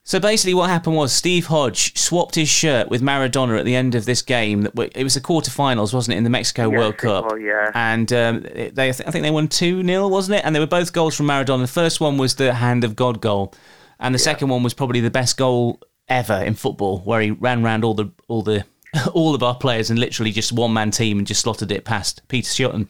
So 0.03 0.19
basically, 0.19 0.55
what 0.55 0.71
happened 0.71 0.95
was 0.95 1.13
Steve 1.13 1.45
Hodge 1.45 1.95
swapped 1.95 2.33
his 2.33 2.49
shirt 2.49 2.89
with 2.89 3.01
Maradona 3.01 3.59
at 3.59 3.65
the 3.65 3.75
end 3.75 3.93
of 3.93 4.05
this 4.05 4.23
game. 4.23 4.63
That 4.63 4.73
It 4.95 5.03
was 5.03 5.13
the 5.13 5.21
quarterfinals, 5.21 5.93
wasn't 5.93 6.15
it, 6.15 6.17
in 6.17 6.23
the 6.23 6.31
Mexico 6.31 6.71
Yes, 6.71 6.79
World 6.79 6.97
Cup? 6.97 7.25
was, 7.25 7.39
yeah. 7.39 7.69
And 7.75 8.11
um, 8.11 8.41
they, 8.41 8.89
I 8.89 8.91
think 8.91 9.21
they 9.21 9.29
won 9.29 9.47
two 9.47 9.83
0 9.83 10.07
wasn't 10.07 10.39
it? 10.39 10.45
And 10.45 10.55
they 10.55 10.59
were 10.59 10.65
both 10.65 10.93
goals 10.93 11.15
from 11.15 11.27
Maradona. 11.27 11.61
The 11.61 11.67
first 11.67 12.01
one 12.01 12.17
was 12.17 12.35
the 12.35 12.55
hand 12.55 12.83
of 12.83 12.95
God 12.95 13.21
goal, 13.21 13.53
and 13.99 14.15
the 14.15 14.19
second 14.19 14.49
one 14.49 14.63
was 14.63 14.73
probably 14.73 14.99
the 14.99 15.11
best 15.11 15.37
goal 15.37 15.79
ever 16.07 16.41
in 16.43 16.55
football, 16.55 16.99
where 17.01 17.21
he 17.21 17.29
ran 17.29 17.61
round 17.61 17.83
all 17.85 17.93
the 17.93 18.11
all 18.27 18.41
the 18.41 18.65
all 19.13 19.35
of 19.35 19.43
our 19.43 19.55
players 19.55 19.91
and 19.91 19.99
literally 19.99 20.31
just 20.31 20.51
one 20.51 20.73
man 20.73 20.89
team 20.89 21.19
and 21.19 21.27
just 21.27 21.41
slotted 21.41 21.71
it 21.71 21.85
past 21.85 22.27
Peter 22.29 22.47
Shilton. 22.47 22.87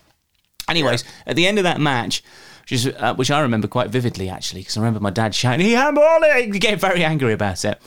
Anyways, 0.69 1.03
at 1.27 1.35
the 1.35 1.47
end 1.47 1.57
of 1.57 1.63
that 1.65 1.81
match, 1.81 2.23
which, 2.69 2.85
is, 2.85 2.87
uh, 2.97 3.15
which 3.15 3.31
I 3.31 3.41
remember 3.41 3.67
quite 3.67 3.89
vividly 3.89 4.29
actually, 4.29 4.61
because 4.61 4.77
I 4.77 4.81
remember 4.81 4.99
my 4.99 5.09
dad 5.09 5.33
shouting, 5.33 5.65
"He 5.65 5.73
handballed 5.73 6.21
it!" 6.23 6.53
He 6.53 6.59
get 6.59 6.79
very 6.79 7.03
angry 7.03 7.33
about 7.33 7.65
it. 7.65 7.81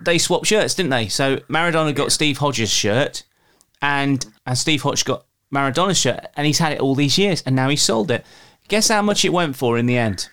They 0.00 0.18
swapped 0.18 0.46
shirts, 0.46 0.74
didn't 0.74 0.90
they? 0.90 1.08
So 1.08 1.38
Maradona 1.48 1.94
got 1.94 2.12
Steve 2.12 2.38
Hodges' 2.38 2.70
shirt, 2.70 3.24
and 3.82 4.24
and 4.46 4.56
Steve 4.56 4.82
Hodge 4.82 5.04
got 5.04 5.24
Maradona's 5.52 5.98
shirt, 5.98 6.26
and 6.36 6.46
he's 6.46 6.58
had 6.58 6.72
it 6.72 6.80
all 6.80 6.94
these 6.94 7.18
years, 7.18 7.42
and 7.46 7.56
now 7.56 7.68
he 7.68 7.76
sold 7.76 8.10
it. 8.10 8.24
Guess 8.68 8.88
how 8.88 9.02
much 9.02 9.24
it 9.24 9.32
went 9.32 9.56
for 9.56 9.78
in 9.78 9.86
the 9.86 9.96
end? 9.96 10.28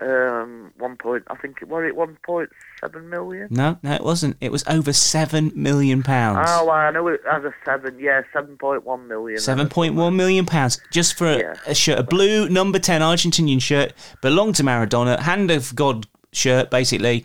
Um, 0.00 0.72
one 0.78 0.96
point. 0.96 1.24
I 1.28 1.34
think 1.36 1.58
it 1.60 1.68
was 1.68 1.84
it 1.86 1.96
one 1.96 2.16
point 2.24 2.50
seven 2.80 3.08
million? 3.10 3.48
No, 3.50 3.78
no, 3.82 3.92
it 3.94 4.02
wasn't. 4.02 4.36
It 4.40 4.52
was 4.52 4.64
over 4.68 4.92
seven 4.92 5.52
million 5.54 6.02
pounds. 6.02 6.46
Oh, 6.50 6.70
I 6.70 6.90
know 6.90 7.08
it 7.08 7.20
as 7.30 7.44
a 7.44 7.54
seven. 7.64 7.98
Yeah, 7.98 8.22
seven 8.32 8.56
point 8.56 8.84
one 8.84 9.08
million. 9.08 9.38
Seven 9.40 9.68
point 9.68 9.94
one 9.94 10.16
million 10.16 10.46
pounds 10.46 10.80
just 10.90 11.16
for 11.16 11.26
a, 11.26 11.38
Yeah. 11.38 11.54
a 11.66 11.74
shirt, 11.74 11.98
a 11.98 12.02
blue 12.02 12.48
number 12.48 12.78
ten 12.78 13.00
Argentinian 13.00 13.60
shirt, 13.60 13.92
belonged 14.22 14.54
to 14.56 14.62
Maradona, 14.62 15.18
hand 15.20 15.50
of 15.50 15.74
God 15.74 16.06
shirt, 16.32 16.70
basically. 16.70 17.24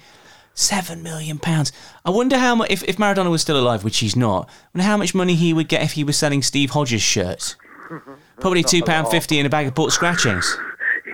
Seven 0.54 1.02
million 1.02 1.40
pounds. 1.40 1.72
I 2.04 2.10
wonder 2.10 2.38
how 2.38 2.56
much 2.56 2.70
if, 2.72 2.84
if 2.84 2.98
Maradona 2.98 3.32
was 3.32 3.42
still 3.42 3.58
alive, 3.58 3.84
which 3.86 4.00
he's 4.00 4.16
not. 4.18 4.50
I 4.50 4.78
wonder 4.78 4.88
how 4.88 4.98
much 4.98 5.16
money 5.16 5.34
he 5.36 5.54
would 5.54 5.70
get 5.70 5.82
if 5.82 5.94
he 5.94 6.04
was 6.04 6.18
selling 6.18 6.42
Steve 6.42 6.72
Hodges 6.72 7.02
shirts. 7.02 7.56
Probably 8.42 8.62
two 8.64 8.84
pound 8.84 9.08
fifty 9.08 9.40
in 9.40 9.46
a 9.46 9.50
bag 9.50 9.68
of 9.68 9.76
port 9.76 9.92
scratchings. 9.94 10.58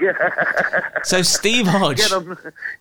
Yeah, 0.01 0.13
So 1.03 1.21
Steve 1.21 1.67
Hodge, 1.67 1.97
get 1.97 2.11
them, 2.11 2.37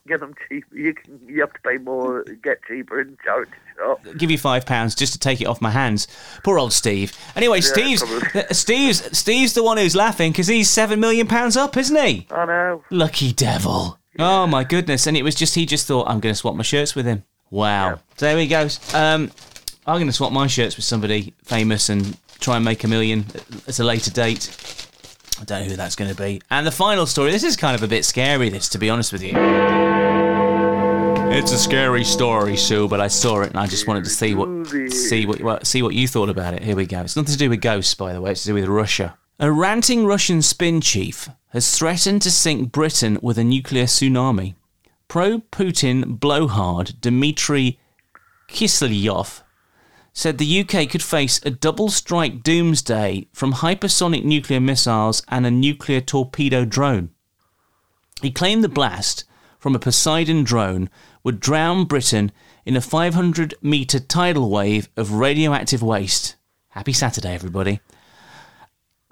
get 0.06 0.20
them 0.20 0.35
cheap. 0.49 0.64
You 0.73 0.94
can, 0.94 1.20
you 1.26 1.40
have 1.40 1.52
to 1.52 1.61
pay 1.61 1.78
more, 1.78 2.25
get 2.42 2.62
cheaper 2.64 3.00
in 3.00 3.16
charity 3.25 3.52
shop. 3.76 4.00
give 4.18 4.30
you 4.30 4.38
five 4.38 4.66
pounds 4.66 4.94
just 4.94 5.12
to 5.12 5.18
take 5.18 5.40
it 5.40 5.46
off 5.46 5.61
my 5.61 5.70
hands. 5.70 6.08
Poor 6.42 6.58
old 6.58 6.73
Steve. 6.73 7.12
Anyway, 7.35 7.61
Steve's 7.61 8.02
probably. 8.02 8.42
Steve's 8.52 9.18
Steve's 9.18 9.52
the 9.54 9.62
one 9.62 9.76
who's 9.78 9.96
laughing 9.96 10.32
because 10.32 10.46
he's 10.46 10.68
seven 10.68 11.00
million 11.00 11.26
pounds 11.26 11.56
up, 11.56 11.76
isn't 11.76 11.96
he? 11.96 12.26
I 12.30 12.44
know. 12.46 12.85
Lucky 12.90 13.32
devil. 13.32 13.99
Oh 14.18 14.46
my 14.46 14.64
goodness! 14.64 15.06
And 15.06 15.16
it 15.16 15.23
was 15.23 15.35
just 15.35 15.54
he 15.54 15.66
just 15.66 15.87
thought 15.87 16.08
I'm 16.08 16.20
going 16.20 16.32
to 16.35 16.38
swap 16.38 16.54
my 16.54 16.62
shirts 16.62 16.94
with 16.94 17.06
him. 17.06 17.23
Wow. 17.50 18.00
So 18.16 18.26
there 18.26 18.38
he 18.38 18.46
goes. 18.46 18.80
Um, 18.94 19.30
I'm 19.87 19.96
going 19.96 20.06
to 20.06 20.12
swap 20.12 20.32
my 20.32 20.46
shirts 20.46 20.76
with 20.76 20.85
somebody 20.85 21.35
famous 21.44 21.88
and 21.88 22.16
try 22.40 22.56
and 22.56 22.64
make 22.64 22.82
a 22.85 22.88
million 22.88 23.25
at 23.68 23.78
a 23.78 23.85
later 23.85 24.11
date. 24.11 24.85
I 25.40 25.44
don't 25.44 25.62
know 25.62 25.70
who 25.70 25.76
that's 25.76 25.96
going 25.96 26.10
to 26.10 26.16
be. 26.16 26.40
And 26.50 26.66
the 26.66 26.72
final 26.72 27.06
story. 27.06 27.30
This 27.30 27.44
is 27.44 27.56
kind 27.56 27.74
of 27.74 27.82
a 27.82 27.88
bit 27.88 28.04
scary. 28.04 28.48
This, 28.48 28.68
to 28.70 28.78
be 28.78 28.88
honest 28.90 29.12
with 29.12 29.22
you. 29.22 29.32
It's 31.28 31.52
a 31.52 31.58
scary 31.58 32.04
story, 32.04 32.56
Sue, 32.56 32.88
but 32.88 33.00
I 33.00 33.08
saw 33.08 33.42
it 33.42 33.50
and 33.50 33.58
I 33.58 33.66
just 33.66 33.86
wanted 33.86 34.04
to 34.04 34.10
see 34.10 34.34
what 34.34 34.68
see 34.90 35.26
what, 35.26 35.42
what 35.42 35.66
see 35.66 35.82
what 35.82 35.94
you 35.94 36.08
thought 36.08 36.28
about 36.30 36.54
it. 36.54 36.62
Here 36.62 36.76
we 36.76 36.86
go. 36.86 37.00
It's 37.00 37.16
nothing 37.16 37.32
to 37.32 37.38
do 37.38 37.50
with 37.50 37.60
ghosts, 37.60 37.94
by 37.94 38.12
the 38.12 38.20
way. 38.20 38.30
It's 38.30 38.44
to 38.44 38.48
do 38.48 38.54
with 38.54 38.66
Russia. 38.66 39.18
A 39.38 39.52
ranting 39.52 40.06
Russian 40.06 40.40
spin 40.40 40.80
chief 40.80 41.28
has 41.48 41.76
threatened 41.76 42.22
to 42.22 42.30
sink 42.30 42.72
Britain 42.72 43.18
with 43.20 43.36
a 43.36 43.44
nuclear 43.44 43.84
tsunami. 43.84 44.54
Pro-Putin 45.08 46.18
blowhard 46.18 47.00
Dmitry 47.00 47.78
Kiselyov 48.48 49.42
said 50.16 50.38
the 50.38 50.61
UK 50.61 50.88
could 50.88 51.02
face 51.02 51.38
a 51.44 51.50
double 51.50 51.90
strike 51.90 52.42
doomsday 52.42 53.28
from 53.35 53.52
hypersonic 53.52 54.25
nuclear 54.25 54.58
missiles 54.58 55.23
and 55.28 55.44
a 55.44 55.50
nuclear 55.50 56.00
torpedo 56.00 56.64
drone. 56.64 57.11
He 58.23 58.30
claimed 58.30 58.64
the 58.64 58.68
blast 58.70 59.25
from 59.58 59.75
a 59.75 59.78
Poseidon 59.78 60.42
drone 60.42 60.88
would 61.23 61.38
drown 61.38 61.85
Britain 61.85 62.32
in 62.64 62.76
a 62.76 62.80
500 62.80 63.56
metre 63.61 64.00
tidal 64.00 64.49
wave 64.49 64.88
of 64.96 65.12
radioactive 65.12 65.82
waste. 65.82 66.37
Happy 66.70 66.94
Saturday, 66.94 67.35
everybody. 67.35 67.80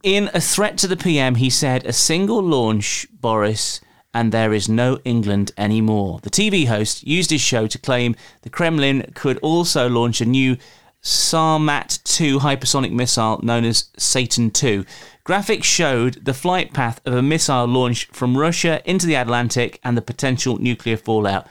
In 0.03 0.31
a 0.33 0.41
threat 0.41 0.79
to 0.79 0.87
the 0.87 0.97
PM, 0.97 1.35
he 1.35 1.51
said, 1.51 1.85
A 1.85 1.93
single 1.93 2.43
launch, 2.43 3.07
Boris, 3.13 3.83
and 4.15 4.33
there 4.33 4.55
is 4.55 4.71
no 4.71 4.99
England 5.05 5.53
anymore. 5.59 6.21
The 6.23 6.31
TV 6.31 6.67
host 6.67 7.07
used 7.07 7.31
his 7.31 7.43
show 7.43 7.67
to 7.67 7.79
claim 7.79 8.17
the 8.41 8.49
Kremlin 8.49 9.13
could 9.15 9.37
also 9.39 9.87
launch 9.87 10.23
a 10.23 10.25
new 10.25 10.57
Sarmat 11.05 12.03
2 12.05 12.39
hypersonic 12.39 12.91
missile 12.91 13.39
known 13.43 13.65
as 13.65 13.91
Satan 13.99 14.51
2. 14.51 14.85
Graphics 15.27 15.65
showed 15.65 16.25
the 16.25 16.33
flight 16.35 16.73
path 16.73 17.01
of 17.05 17.13
a 17.15 17.23
missile 17.23 17.67
launched 17.67 18.15
from 18.15 18.37
Russia 18.39 18.81
into 18.87 19.07
the 19.07 19.15
Atlantic 19.15 19.79
and 19.85 19.97
the 19.97 20.03
potential 20.03 20.57
nuclear 20.59 20.97
fallout. 20.97 21.47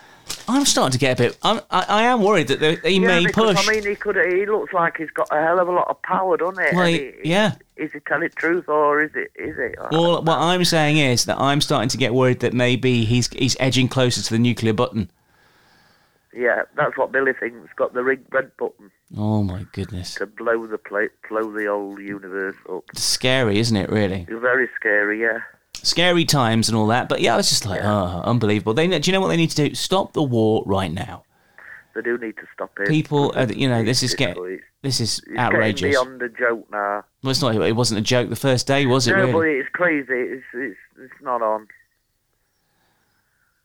I'm 0.48 0.66
starting 0.66 0.94
to 0.94 0.98
get 0.98 1.20
a 1.20 1.24
bit. 1.24 1.38
I'm, 1.44 1.60
I, 1.70 1.86
I 1.88 2.04
am 2.04 2.22
worried 2.24 2.48
that 2.48 2.60
they, 2.60 2.78
they 2.78 2.92
Yeah, 2.92 3.08
may 3.08 3.26
because, 3.26 3.56
push. 3.58 3.68
I 3.70 3.72
mean, 3.74 3.86
he 3.86 3.96
could. 3.96 4.16
He 4.16 4.46
looks 4.48 4.74
like 4.74 4.98
he's 4.98 5.12
got 5.12 5.28
a 5.32 5.40
hell 5.42 5.60
of 5.60 5.68
a 5.68 5.72
lot 5.72 5.88
of 5.88 6.02
power, 6.02 6.38
doesn't 6.38 6.64
it? 6.64 6.74
Well, 6.76 6.86
he- 6.88 7.12
he- 7.24 7.30
yeah. 7.30 7.54
Is 7.76 7.92
he 7.92 8.00
telling 8.02 8.24
the 8.24 8.30
truth 8.30 8.68
or 8.70 9.02
is 9.04 9.12
it? 9.16 9.32
Is 9.36 9.58
it? 9.58 9.76
Well, 9.92 10.22
what. 10.24 10.38
I'm 10.38 10.64
saying 10.64 10.98
is 10.98 11.26
that 11.26 11.40
I'm 11.40 11.60
starting 11.60 11.90
to 11.90 11.98
get 11.98 12.14
worried 12.14 12.40
that 12.42 12.54
maybe 12.54 13.04
he's 13.04 13.28
he's 13.30 13.58
edging 13.60 13.88
closer 13.88 14.22
to 14.22 14.30
the 14.30 14.40
nuclear 14.40 14.74
button. 14.74 15.10
Yeah, 16.36 16.64
that's 16.76 16.98
what 16.98 17.12
Billy 17.12 17.34
thinks. 17.40 17.70
Got 17.76 17.94
the 17.94 18.04
ring 18.04 18.26
red 18.32 18.52
button 18.58 18.92
Oh 19.16 19.44
my 19.44 19.66
goodness, 19.74 20.16
to 20.16 20.26
blow 20.26 20.66
the 20.66 20.78
plate, 20.78 21.12
blow 21.30 21.52
the 21.52 21.66
whole 21.66 22.00
universe 22.00 22.56
up. 22.70 22.84
it's 22.92 23.04
scary, 23.04 23.60
isn't 23.60 23.78
it? 23.78 23.90
Really 23.90 24.26
It's 24.28 24.42
very 24.42 24.68
scary. 24.76 25.22
Yeah. 25.22 25.40
scary 25.74 26.26
times 26.26 26.68
and 26.68 26.76
all 26.76 26.88
that. 26.88 27.10
But 27.10 27.22
yeah, 27.22 27.36
I 27.36 27.38
was 27.38 27.50
just 27.50 27.66
like, 27.66 27.82
oh, 27.84 28.22
unbelievable. 28.26 28.74
They, 28.74 28.88
do 28.88 29.12
you 29.12 29.14
know 29.14 29.22
what 29.22 29.28
they 29.28 29.38
need 29.38 29.52
to 29.52 29.70
do? 29.70 29.76
Stop 29.76 30.14
the 30.14 30.24
war 30.24 30.64
right 30.66 30.92
now. 30.92 31.24
They 31.94 32.02
do 32.02 32.18
need 32.18 32.38
to 32.38 32.48
stop 32.52 32.72
it. 32.80 32.88
People, 32.88 33.34
uh, 33.36 33.46
you 33.54 33.70
know, 33.70 33.84
this 33.84 34.02
is 34.02 34.16
get 34.16 34.36
this 34.82 35.00
is 35.00 35.22
it's 35.28 35.38
outrageous. 35.38 35.92
Beyond 35.92 36.20
the 36.20 36.30
joke 36.30 36.68
now. 36.72 37.04
Well, 37.22 37.32
it's 37.32 37.42
not. 37.42 37.56
It 37.56 37.76
wasn't 37.76 38.00
a 38.00 38.04
joke 38.04 38.30
the 38.30 38.36
first 38.36 38.66
day, 38.66 38.88
was 38.88 39.08
it? 39.08 39.16
no, 39.16 39.32
but 39.32 39.42
it's 39.42 39.70
crazy. 39.70 40.08
It's 40.10 40.46
it's 40.56 40.78
it's 40.98 41.22
not 41.22 41.44
on. 41.44 41.68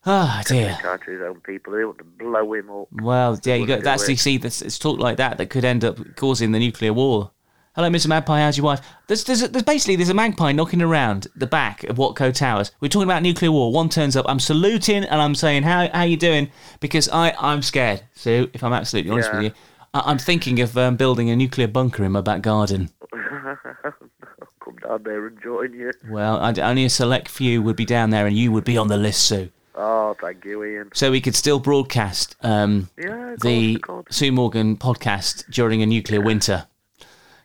Ah, 0.06 0.42
He 0.48 0.54
dear. 0.54 0.78
his 1.06 1.20
own 1.22 1.40
people. 1.40 1.72
They 1.74 1.84
want 1.84 1.98
to 1.98 2.04
blow 2.04 2.52
him 2.54 2.70
up. 2.70 2.88
Well, 2.92 3.38
yeah, 3.44 3.56
you 3.56 3.66
got 3.66 3.82
that's 3.82 4.08
you 4.08 4.16
see, 4.16 4.36
this, 4.38 4.62
it's 4.62 4.78
talk 4.78 4.98
like 4.98 5.16
that 5.18 5.38
that 5.38 5.50
could 5.50 5.64
end 5.64 5.84
up 5.84 5.98
causing 6.16 6.52
the 6.52 6.58
nuclear 6.58 6.92
war. 6.92 7.32
Hello, 7.74 7.88
Mr. 7.90 8.08
Magpie. 8.08 8.40
How's 8.40 8.56
your 8.56 8.64
wife? 8.64 8.80
There's, 9.06 9.22
there's, 9.24 9.40
there's 9.50 9.62
basically 9.62 9.94
there's 9.96 10.08
a 10.08 10.14
magpie 10.14 10.50
knocking 10.52 10.82
around 10.82 11.28
the 11.36 11.46
back 11.46 11.84
of 11.84 11.96
Watco 11.96 12.34
Towers. 12.34 12.72
We're 12.80 12.88
talking 12.88 13.06
about 13.08 13.22
nuclear 13.22 13.52
war. 13.52 13.70
One 13.72 13.88
turns 13.88 14.16
up. 14.16 14.26
I'm 14.28 14.40
saluting 14.40 15.04
and 15.04 15.20
I'm 15.20 15.34
saying 15.36 15.62
how 15.62 15.88
how 15.92 16.02
you 16.02 16.16
doing 16.16 16.50
because 16.80 17.08
I 17.08 17.34
I'm 17.38 17.62
scared. 17.62 18.02
So 18.14 18.48
if 18.52 18.64
I'm 18.64 18.72
absolutely 18.72 19.12
honest 19.12 19.30
Yeah. 19.32 19.36
with 19.36 19.44
you, 19.46 19.52
I, 19.94 20.02
I'm 20.06 20.18
thinking 20.18 20.60
of 20.60 20.76
um, 20.76 20.96
building 20.96 21.30
a 21.30 21.36
nuclear 21.36 21.68
bunker 21.68 22.02
in 22.04 22.12
my 22.12 22.20
back 22.20 22.42
garden. 22.42 22.90
Come 23.12 24.76
down 24.82 25.02
there 25.04 25.26
and 25.28 25.40
join 25.42 25.72
you. 25.72 25.92
Well, 26.10 26.38
I'd, 26.38 26.58
only 26.58 26.84
a 26.84 26.90
select 26.90 27.28
few 27.28 27.62
would 27.62 27.76
be 27.76 27.84
down 27.84 28.10
there, 28.10 28.26
and 28.26 28.36
you 28.36 28.50
would 28.52 28.64
be 28.64 28.76
on 28.76 28.88
the 28.88 28.96
list, 28.96 29.24
Sue. 29.24 29.50
Oh, 29.80 30.16
thank 30.20 30.44
you, 30.44 30.64
Ian. 30.64 30.90
So 30.92 31.12
we 31.12 31.20
could 31.20 31.36
still 31.36 31.60
broadcast 31.60 32.34
um, 32.42 32.90
Yeah, 32.98 33.36
the 33.40 33.78
course. 33.78 34.06
Sue 34.10 34.32
Morgan 34.32 34.76
podcast 34.76 35.48
during 35.50 35.82
a 35.82 35.86
nuclear 35.86 36.20
winter. 36.20 36.66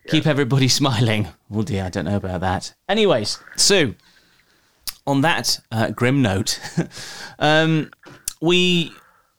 Keep 0.08 0.26
everybody 0.26 0.66
smiling. 0.80 1.28
Oh 1.52 1.62
dear, 1.62 1.84
I 1.84 1.90
don't 1.90 2.06
know 2.06 2.16
about 2.16 2.40
that. 2.40 2.74
Anyways, 2.88 3.38
Sue, 3.56 3.94
on 5.06 5.20
that 5.20 5.60
uh, 5.70 5.90
grim 5.90 6.22
note, 6.22 6.58
um, 7.38 7.92
we 8.40 8.92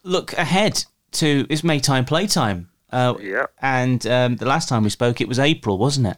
look 0.03 0.31
ahead 0.33 0.85
to 1.13 1.45
it's 1.49 1.63
Maytime 1.63 2.05
Playtime. 2.05 2.69
Uh, 2.93 3.15
Yeah. 3.19 3.47
And 3.61 4.07
um, 4.07 4.37
the 4.37 4.45
last 4.45 4.69
time 4.69 4.83
we 4.83 4.89
spoke, 4.89 5.19
it 5.19 5.27
was 5.27 5.37
April, 5.37 5.77
wasn't 5.77 6.07
it? 6.07 6.17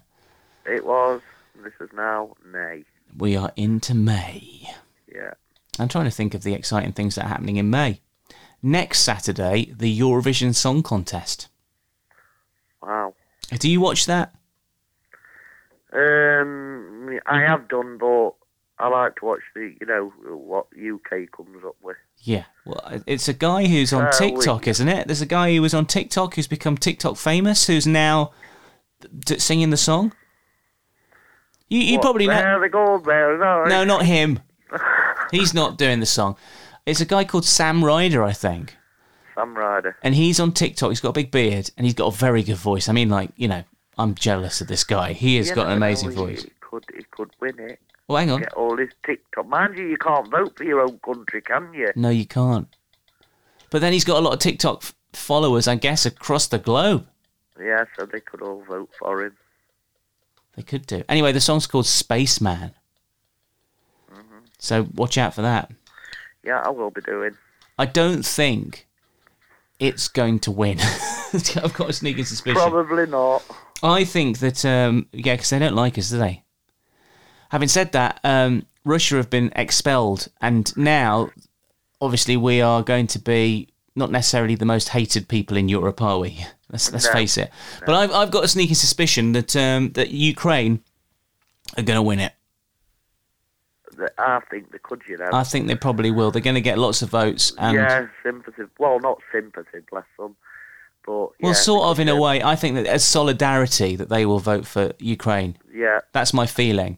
It 0.65 0.85
was. 0.85 1.21
This 1.63 1.73
is 1.81 1.89
now 1.95 2.35
May. 2.45 2.83
We 3.17 3.35
are 3.35 3.51
into 3.55 3.95
May. 3.95 4.69
Yeah. 5.11 5.33
I'm 5.79 5.87
trying 5.87 6.05
to 6.05 6.11
think 6.11 6.33
of 6.33 6.43
the 6.43 6.53
exciting 6.53 6.91
things 6.93 7.15
that 7.15 7.25
are 7.25 7.29
happening 7.29 7.57
in 7.57 7.69
May. 7.69 8.01
Next 8.63 9.01
Saturday, 9.01 9.71
the 9.77 9.99
Eurovision 9.99 10.55
Song 10.55 10.81
Contest. 10.83 11.47
Wow. 12.81 13.13
Do 13.59 13.69
you 13.69 13.79
watch 13.79 14.05
that? 14.07 14.33
Um, 15.93 17.19
I 17.25 17.41
have 17.41 17.67
done, 17.67 17.97
but 17.97 18.31
I 18.79 18.87
like 18.89 19.15
to 19.17 19.25
watch 19.25 19.41
the, 19.55 19.73
you 19.79 19.87
know, 19.87 20.11
what 20.35 20.67
UK 20.75 21.31
comes 21.31 21.63
up 21.65 21.75
with. 21.81 21.97
Yeah. 22.19 22.45
Well, 22.65 23.01
it's 23.05 23.27
a 23.27 23.33
guy 23.33 23.65
who's 23.67 23.93
on 23.93 24.03
Uh, 24.03 24.11
we- 24.19 24.31
TikTok, 24.31 24.67
isn't 24.67 24.87
it? 24.87 25.07
There's 25.07 25.21
a 25.21 25.25
guy 25.27 25.53
who 25.55 25.61
was 25.61 25.73
on 25.73 25.85
TikTok 25.85 26.35
who's 26.35 26.47
become 26.47 26.77
TikTok 26.77 27.15
famous, 27.17 27.67
who's 27.67 27.87
now 27.87 28.31
d- 29.25 29.39
singing 29.39 29.69
the 29.69 29.77
song. 29.77 30.13
You, 31.69 31.79
you 31.79 31.93
What, 31.97 32.01
probably 32.01 32.27
know. 32.27 32.33
There 32.35 32.59
they 32.59 32.69
go, 32.69 32.97
there. 33.05 33.37
No, 33.37 33.65
No, 33.65 33.83
not 33.83 34.05
him. 34.05 34.39
He's 35.31 35.53
not 35.53 35.77
doing 35.77 35.99
the 35.99 36.05
song. 36.05 36.35
It's 36.85 37.01
a 37.01 37.05
guy 37.05 37.23
called 37.25 37.45
Sam 37.45 37.83
Ryder, 37.83 38.23
I 38.23 38.33
think. 38.33 38.75
Sam 39.35 39.55
Ryder. 39.55 39.97
And 40.03 40.15
he's 40.15 40.39
on 40.39 40.51
TikTok. 40.51 40.89
He's 40.89 41.01
got 41.01 41.09
a 41.09 41.13
big 41.13 41.31
beard 41.31 41.69
and 41.77 41.85
he's 41.85 41.93
got 41.93 42.07
a 42.13 42.15
very 42.15 42.43
good 42.43 42.57
voice. 42.57 42.87
I 42.89 42.93
mean, 42.93 43.09
like, 43.09 43.31
you 43.35 43.47
know, 43.47 43.63
I'm 43.97 44.15
jealous 44.15 44.61
of 44.61 44.67
this 44.67 44.83
guy. 44.83 45.13
He 45.13 45.37
has 45.37 45.49
You 45.49 45.55
got 45.55 45.67
an 45.67 45.73
amazing 45.73 46.11
voice. 46.11 46.43
He 46.43 46.51
could, 46.61 46.85
he 46.95 47.03
could 47.11 47.31
win 47.39 47.59
it. 47.59 47.79
Well, 48.07 48.17
hang 48.17 48.31
on. 48.31 48.39
Get 48.39 48.53
all 48.53 48.75
this 48.75 48.93
TikTok. 49.05 49.47
Mind 49.47 49.77
you, 49.77 49.85
you 49.87 49.97
can't 49.97 50.29
vote 50.31 50.55
for 50.57 50.63
your 50.63 50.81
own 50.81 50.97
country, 50.99 51.41
can 51.41 51.73
you? 51.73 51.91
No, 51.95 52.09
you 52.09 52.25
can't. 52.25 52.67
But 53.69 53.81
then 53.81 53.91
he's 53.91 54.05
got 54.05 54.17
a 54.17 54.21
lot 54.21 54.33
of 54.33 54.39
TikTok 54.39 54.83
f- 54.83 54.95
followers, 55.11 55.67
I 55.67 55.75
guess, 55.75 56.05
across 56.05 56.47
the 56.47 56.57
globe. 56.57 57.05
Yeah, 57.59 57.83
so 57.97 58.05
they 58.05 58.21
could 58.21 58.41
all 58.41 58.63
vote 58.63 58.89
for 58.97 59.25
him. 59.25 59.35
They 60.55 60.63
could 60.63 60.85
do. 60.87 61.03
Anyway, 61.09 61.33
the 61.33 61.41
song's 61.41 61.67
called 61.67 61.85
Spaceman. 61.85 62.71
So 64.59 64.87
watch 64.95 65.17
out 65.17 65.33
for 65.33 65.41
that. 65.43 65.71
Yeah, 66.43 66.61
I 66.63 66.69
will 66.69 66.91
be 66.91 67.01
doing. 67.01 67.37
I 67.77 67.85
don't 67.85 68.25
think 68.25 68.87
it's 69.79 70.07
going 70.07 70.39
to 70.39 70.51
win. 70.51 70.79
I've 71.33 71.73
got 71.73 71.89
a 71.89 71.93
sneaking 71.93 72.25
suspicion. 72.25 72.61
Probably 72.61 73.05
not. 73.05 73.43
I 73.83 74.03
think 74.05 74.39
that, 74.39 74.65
um, 74.65 75.07
yeah, 75.11 75.35
because 75.35 75.51
they 75.51 75.59
don't 75.59 75.75
like 75.75 75.97
us, 75.97 76.09
do 76.09 76.17
they? 76.17 76.43
Having 77.49 77.67
said 77.69 77.91
that, 77.91 78.19
um, 78.23 78.65
Russia 78.83 79.17
have 79.17 79.29
been 79.29 79.51
expelled, 79.55 80.29
and 80.41 80.75
now, 80.75 81.29
obviously, 82.01 82.35
we 82.37 82.61
are 82.61 82.81
going 82.81 83.07
to 83.07 83.19
be 83.19 83.69
not 83.95 84.11
necessarily 84.11 84.55
the 84.55 84.65
most 84.65 84.89
hated 84.89 85.27
people 85.27 85.57
in 85.57 85.69
Europe, 85.69 86.01
are 86.01 86.19
we? 86.19 86.43
Let's 86.69 86.91
let's 86.91 87.05
No. 87.05 87.13
face 87.13 87.37
it. 87.37 87.49
But 87.85 87.95
I've 87.95 88.11
I've 88.11 88.31
got 88.31 88.43
a 88.43 88.47
sneaking 88.49 88.75
suspicion 88.75 89.31
that 89.31 89.55
um, 89.55 89.91
that 89.93 90.09
Ukraine 90.09 90.81
are 91.77 91.83
going 91.83 91.95
to 91.95 92.01
win 92.01 92.19
it. 92.19 92.33
I 94.17 94.39
think 94.49 94.71
they 94.71 94.77
could, 94.79 95.01
you 95.07 95.17
know. 95.17 95.29
I 95.33 95.43
think 95.43 95.67
they 95.67 95.75
probably 95.75 96.11
will. 96.11 96.31
They're 96.31 96.41
going 96.41 96.55
to 96.55 96.61
get 96.61 96.77
lots 96.77 97.01
of 97.01 97.09
votes, 97.09 97.53
and 97.57 97.75
yeah, 97.75 98.07
sympathy. 98.23 98.63
Well, 98.79 98.99
not 98.99 99.19
sympathy, 99.31 99.79
bless 99.89 100.05
them. 100.19 100.35
But 101.05 101.13
well, 101.13 101.31
yeah, 101.39 101.53
sort 101.53 101.85
of 101.85 101.99
in 101.99 102.09
a 102.09 102.19
way. 102.19 102.43
I 102.43 102.55
think 102.55 102.75
that 102.75 102.85
as 102.85 103.03
solidarity 103.03 103.95
that 103.95 104.09
they 104.09 104.25
will 104.25 104.39
vote 104.39 104.65
for 104.67 104.91
Ukraine. 104.99 105.57
Yeah, 105.73 105.99
That's 106.11 106.33
my 106.33 106.45
feeling. 106.45 106.97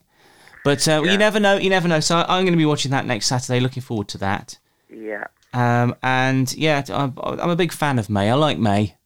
But 0.64 0.86
uh, 0.88 1.02
Yeah. 1.04 1.12
you 1.12 1.18
never 1.18 1.40
know. 1.40 1.56
You 1.56 1.70
never 1.70 1.88
know. 1.88 2.00
So 2.00 2.16
I'm 2.16 2.44
going 2.44 2.52
to 2.52 2.58
be 2.58 2.66
watching 2.66 2.90
that 2.90 3.06
next 3.06 3.26
Saturday. 3.26 3.60
Looking 3.60 3.82
forward 3.82 4.08
to 4.08 4.18
that. 4.18 4.58
yeah, 4.92 5.24
Um, 5.54 5.94
and 6.02 6.52
yeah, 6.54 6.82
I'm, 6.92 7.14
I'm 7.22 7.50
a 7.50 7.56
big 7.56 7.72
fan 7.72 7.98
of 7.98 8.10
May. 8.10 8.30
I 8.30 8.34
like 8.34 8.58
May 8.58 8.96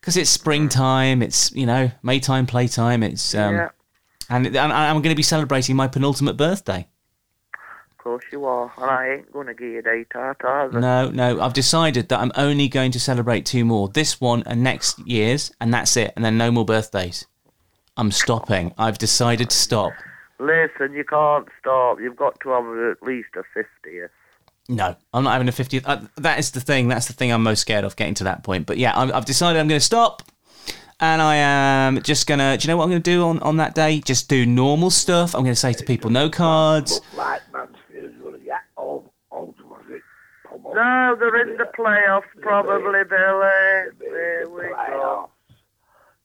because 0.00 0.16
it's 0.16 0.30
springtime. 0.30 1.22
It's 1.22 1.52
you 1.52 1.64
know 1.66 1.90
Maytime 2.02 2.46
playtime. 2.46 3.02
It's 3.02 3.34
um, 3.34 3.54
yeah. 3.54 3.68
and, 4.28 4.46
and 4.46 4.58
I'm 4.58 4.96
going 4.96 5.14
to 5.14 5.14
be 5.14 5.22
celebrating 5.22 5.76
my 5.76 5.86
penultimate 5.88 6.36
birthday. 6.36 6.88
Of 8.04 8.20
course 8.20 8.24
you 8.32 8.44
are, 8.44 8.70
and 8.76 8.90
I 8.90 9.14
ain't 9.14 9.32
gonna 9.32 9.54
give 9.54 9.68
you 9.68 9.78
a 9.78 9.82
date 9.82 10.08
out 10.14 10.36
either. 10.44 10.78
No, 10.78 11.08
no, 11.08 11.40
I've 11.40 11.54
decided 11.54 12.10
that 12.10 12.20
I'm 12.20 12.32
only 12.34 12.68
going 12.68 12.92
to 12.92 13.00
celebrate 13.00 13.46
two 13.46 13.64
more. 13.64 13.88
This 13.88 14.20
one 14.20 14.42
and 14.44 14.62
next 14.62 14.98
year's, 15.08 15.52
and 15.58 15.72
that's 15.72 15.96
it. 15.96 16.12
And 16.14 16.22
then 16.22 16.36
no 16.36 16.50
more 16.50 16.66
birthdays. 16.66 17.26
I'm 17.96 18.12
stopping. 18.12 18.74
I've 18.76 18.98
decided 18.98 19.48
to 19.48 19.56
stop. 19.56 19.94
Listen, 20.38 20.92
you 20.92 21.04
can't 21.04 21.48
stop. 21.58 21.98
You've 21.98 22.16
got 22.16 22.38
to 22.40 22.50
have 22.50 22.66
at 22.90 23.02
least 23.02 23.30
a 23.36 23.42
fiftieth. 23.54 24.10
No, 24.68 24.96
I'm 25.14 25.24
not 25.24 25.32
having 25.32 25.48
a 25.48 25.52
50th. 25.52 25.82
Uh, 25.86 26.02
that 26.16 26.38
is 26.38 26.50
the 26.50 26.60
thing. 26.60 26.88
That's 26.88 27.06
the 27.06 27.14
thing 27.14 27.32
I'm 27.32 27.42
most 27.42 27.60
scared 27.60 27.84
of 27.84 27.96
getting 27.96 28.14
to 28.16 28.24
that 28.24 28.42
point. 28.44 28.66
But 28.66 28.76
yeah, 28.76 28.92
I'm, 28.94 29.12
I've 29.14 29.24
decided 29.24 29.60
I'm 29.60 29.68
going 29.68 29.80
to 29.80 29.84
stop. 29.84 30.22
And 31.00 31.20
I 31.20 31.36
am 31.36 32.02
just 32.02 32.26
going 32.26 32.38
to, 32.38 32.56
do 32.56 32.66
you 32.66 32.72
know 32.72 32.76
what 32.78 32.84
I'm 32.84 32.90
going 32.90 33.02
to 33.02 33.10
do 33.10 33.24
on, 33.24 33.40
on 33.40 33.56
that 33.58 33.74
day? 33.74 34.00
Just 34.00 34.28
do 34.28 34.46
normal 34.46 34.90
stuff. 34.90 35.34
I'm 35.34 35.42
going 35.42 35.52
to 35.54 35.60
say 35.60 35.72
to 35.72 35.84
people, 35.84 36.08
no 36.08 36.30
cards. 36.30 37.00
Like 37.16 37.42
Mansfield's 37.52 38.16
going 38.22 38.38
to 38.38 38.44
get 38.44 38.60
all 38.76 39.12
automatic. 39.32 40.02
pummel. 40.48 40.63
No, 40.74 41.16
they're 41.18 41.48
in 41.48 41.56
the 41.56 41.70
playoffs, 41.76 42.22
probably, 42.40 43.04
Billy. 43.04 43.90
There 43.98 44.48
we 44.48 44.62
go. 44.62 44.74
Playoffs. 44.74 45.28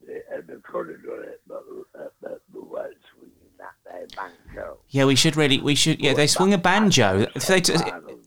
They, 0.06 0.22
and 0.34 0.48
they 0.48 0.56
could 0.64 0.90
have 0.90 1.04
done 1.04 1.24
it, 1.24 1.42
but, 1.48 1.64
uh, 1.96 2.08
but 2.22 2.42
the 2.52 2.64
weren't 2.64 2.96
swinging 3.14 3.36
that 3.60 3.74
there 3.86 4.08
banjo. 4.16 4.78
Yeah, 4.90 5.06
we 5.06 5.16
should 5.16 5.36
really, 5.36 5.60
we 5.60 5.76
should, 5.76 6.00
yeah, 6.00 6.14
they 6.14 6.28
swing 6.28 6.54
a 6.54 6.58
banjo. 6.58 7.28
If 7.36 7.46
they 7.46 7.62
t- 7.62 7.76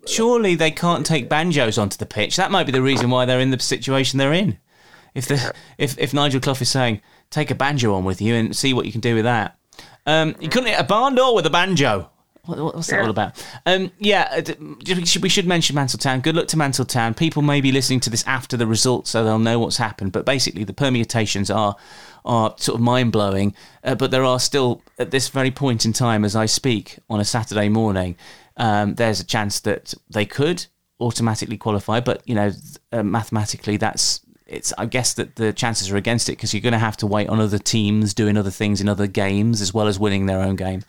surely 0.07 0.55
they 0.55 0.71
can't 0.71 1.05
take 1.05 1.29
banjos 1.29 1.79
onto 1.79 1.97
the 1.97 2.07
pitch. 2.07 2.37
That 2.37 2.51
might 2.51 2.67
be 2.67 2.73
the 2.73 2.83
reason 2.83 3.11
why 3.11 3.25
they're 3.25 3.41
in 3.41 3.51
the 3.51 3.59
situation 3.59 4.19
they're 4.19 4.33
in. 4.33 4.59
If 5.15 5.27
the, 5.27 5.53
if, 5.79 5.99
if 5.99 6.15
Nigel 6.15 6.41
Clough 6.41 6.61
is 6.61 6.71
saying, 6.71 7.01
take 7.31 7.51
a 7.51 7.55
banjo 7.55 7.95
on 7.95 8.05
with 8.05 8.23
you 8.23 8.35
and 8.35 8.55
see 8.55 8.73
what 8.73 8.87
you 8.87 8.93
can 8.93 9.01
do 9.01 9.15
with 9.15 9.25
that. 9.25 9.59
Um, 10.07 10.37
you 10.41 10.49
couldn't 10.49 10.69
hit 10.69 10.81
a 10.81 10.85
barn 10.85 11.15
door 11.15 11.35
with 11.35 11.47
a 11.47 11.51
banjo. 11.51 12.11
What, 12.45 12.59
what- 12.59 12.75
what's 12.75 12.89
that 12.89 13.01
all 13.01 13.11
about? 13.11 13.45
Um, 13.67 13.93
yeah, 13.99 14.43
uh, 14.49 14.53
we 14.85 15.05
should- 15.07 15.23
we 15.23 15.29
should 15.29 15.47
mention 15.47 15.77
Mansfield 15.77 16.01
Town. 16.01 16.21
Good 16.21 16.35
luck 16.35 16.49
to 16.49 16.57
Mansfield 16.57 16.89
Town. 16.89 17.15
People 17.15 17.41
may 17.41 17.61
be 17.61 17.71
listening 17.71 18.01
to 18.01 18.11
this 18.11 18.25
after 18.27 18.57
the 18.57 18.67
results, 18.67 19.11
so 19.11 19.23
they'll 19.25 19.39
know 19.39 19.61
what's 19.61 19.77
happened. 19.77 20.11
But 20.11 20.27
basically, 20.27 20.65
the 20.65 20.73
permutations 20.73 21.51
are 21.51 21.77
are 22.25 22.55
sort 22.57 22.77
of 22.77 22.81
mind 22.81 23.11
blowing. 23.13 23.53
Uh, 23.83 23.95
but 23.97 24.11
there 24.13 24.25
are 24.25 24.39
still, 24.39 24.81
at 24.99 25.11
this 25.11 25.29
very 25.29 25.51
point 25.51 25.85
in 25.85 25.93
time, 25.93 26.25
as 26.25 26.37
I 26.37 26.47
speak 26.47 26.99
on 27.11 27.19
a 27.19 27.25
Saturday 27.25 27.69
morning, 27.69 28.15
um, 28.57 28.95
there's 28.95 29.19
a 29.19 29.25
chance 29.25 29.59
that 29.61 29.93
they 30.09 30.25
could 30.25 30.67
automatically 31.01 31.57
qualify. 31.57 31.99
But 32.01 32.23
you 32.29 32.35
know, 32.35 32.53
uh, 32.93 33.03
mathematically, 33.05 33.77
that's 33.77 34.21
it's. 34.53 34.73
I 34.79 34.87
guess 34.87 35.15
that 35.15 35.37
the 35.37 35.53
chances 35.53 35.91
are 35.91 35.97
against 35.97 36.29
it 36.29 36.33
because 36.33 36.53
you're 36.55 36.61
going 36.61 36.73
to 36.73 36.79
have 36.79 36.97
to 36.99 37.07
wait 37.07 37.29
on 37.29 37.41
other 37.41 37.59
teams 37.59 38.15
doing 38.15 38.37
other 38.37 38.51
things 38.51 38.81
in 38.81 38.89
other 38.89 39.07
games 39.07 39.61
as 39.61 39.73
well 39.75 39.87
as 39.89 39.99
winning 39.99 40.27
their 40.27 40.41
own 40.41 40.57
game. 40.57 40.83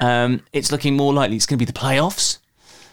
Um, 0.00 0.42
it's 0.52 0.72
looking 0.72 0.96
more 0.96 1.12
likely 1.12 1.36
it's 1.36 1.46
going 1.46 1.58
to 1.58 1.64
be 1.64 1.70
the 1.70 1.78
playoffs. 1.78 2.38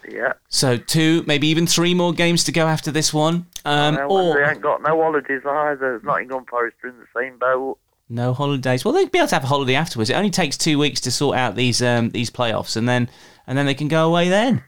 Yeah. 0.10 0.34
So 0.50 0.78
two, 0.78 1.24
maybe 1.28 1.48
even 1.48 1.68
three 1.68 1.94
more 1.94 2.12
games 2.14 2.44
to 2.46 2.52
go 2.52 2.68
after 2.68 2.92
this 2.92 3.14
one. 3.14 3.46
Um, 3.66 3.96
No, 3.96 4.08
well, 4.08 4.34
they 4.34 4.44
ain't 4.44 4.62
got 4.62 4.82
no 4.82 5.02
holidays 5.02 5.42
either. 5.46 6.02
Nottingham 6.04 6.46
Forest 6.46 6.78
are 6.84 6.90
in 6.90 6.96
the 6.98 7.06
same 7.16 7.38
boat. 7.38 7.78
no 8.10 8.34
holidays. 8.34 8.84
Well, 8.84 8.94
they'd 8.94 9.12
be 9.12 9.20
able 9.20 9.28
to 9.30 9.36
have 9.36 9.44
a 9.44 9.48
holiday 9.48 9.76
afterwards. 9.76 10.10
It 10.10 10.16
only 10.16 10.32
takes 10.32 10.58
two 10.58 10.78
weeks 10.80 11.00
to 11.02 11.12
sort 11.12 11.38
out 11.38 11.56
these 11.56 11.82
um, 11.82 12.10
these 12.10 12.30
playoffs, 12.32 12.76
and 12.76 12.90
then 12.90 13.10
and 13.48 13.58
then 13.58 13.66
they 13.68 13.76
can 13.76 13.88
go 13.88 14.08
away. 14.10 14.28
Then 14.28 14.64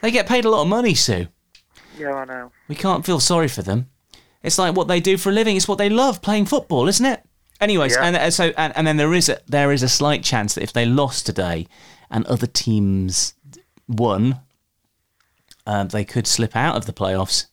they 0.00 0.10
get 0.10 0.26
paid 0.26 0.44
a 0.46 0.50
lot 0.50 0.62
of 0.62 0.68
money, 0.68 0.94
Sue. 0.94 1.26
Yeah, 1.98 2.14
I 2.14 2.24
know. 2.24 2.50
We 2.66 2.74
can't 2.74 3.04
feel 3.04 3.20
sorry 3.20 3.48
for 3.48 3.60
them. 3.62 3.90
It's 4.42 4.58
like 4.58 4.74
what 4.74 4.88
they 4.88 5.00
do 5.00 5.16
for 5.18 5.30
a 5.30 5.32
living. 5.32 5.56
It's 5.56 5.68
what 5.68 5.78
they 5.78 5.88
love, 5.90 6.22
playing 6.22 6.46
football, 6.46 6.88
isn't 6.88 7.04
it? 7.04 7.22
Anyways, 7.60 7.92
Yeah. 7.94 8.04
and 8.04 8.16
uh, 8.16 8.30
so 8.30 8.52
and, 8.56 8.72
and 8.76 8.86
then 8.86 8.96
there 8.96 9.12
is 9.12 9.28
a, 9.28 9.38
there 9.46 9.70
is 9.70 9.82
a 9.82 9.88
slight 9.88 10.24
chance 10.24 10.54
that 10.54 10.62
if 10.62 10.72
they 10.72 10.86
lost 10.86 11.26
today 11.26 11.66
and 12.10 12.24
other 12.26 12.46
teams 12.46 13.34
won, 13.86 14.40
um, 15.66 15.88
they 15.88 16.04
could 16.04 16.26
slip 16.26 16.56
out 16.56 16.76
of 16.76 16.86
the 16.86 16.92
playoffs 16.92 17.46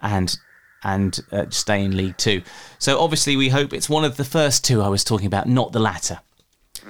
and 0.00 0.36
and 0.82 1.20
uh, 1.30 1.44
stay 1.50 1.84
in 1.84 1.94
League 1.94 2.16
Two. 2.16 2.40
So 2.78 2.98
obviously, 3.00 3.36
we 3.36 3.50
hope 3.50 3.74
it's 3.74 3.90
one 3.90 4.04
of 4.04 4.16
the 4.16 4.24
first 4.24 4.64
two 4.64 4.80
I 4.80 4.88
was 4.88 5.04
talking 5.04 5.26
about, 5.26 5.46
not 5.46 5.72
the 5.72 5.78
latter. 5.80 6.20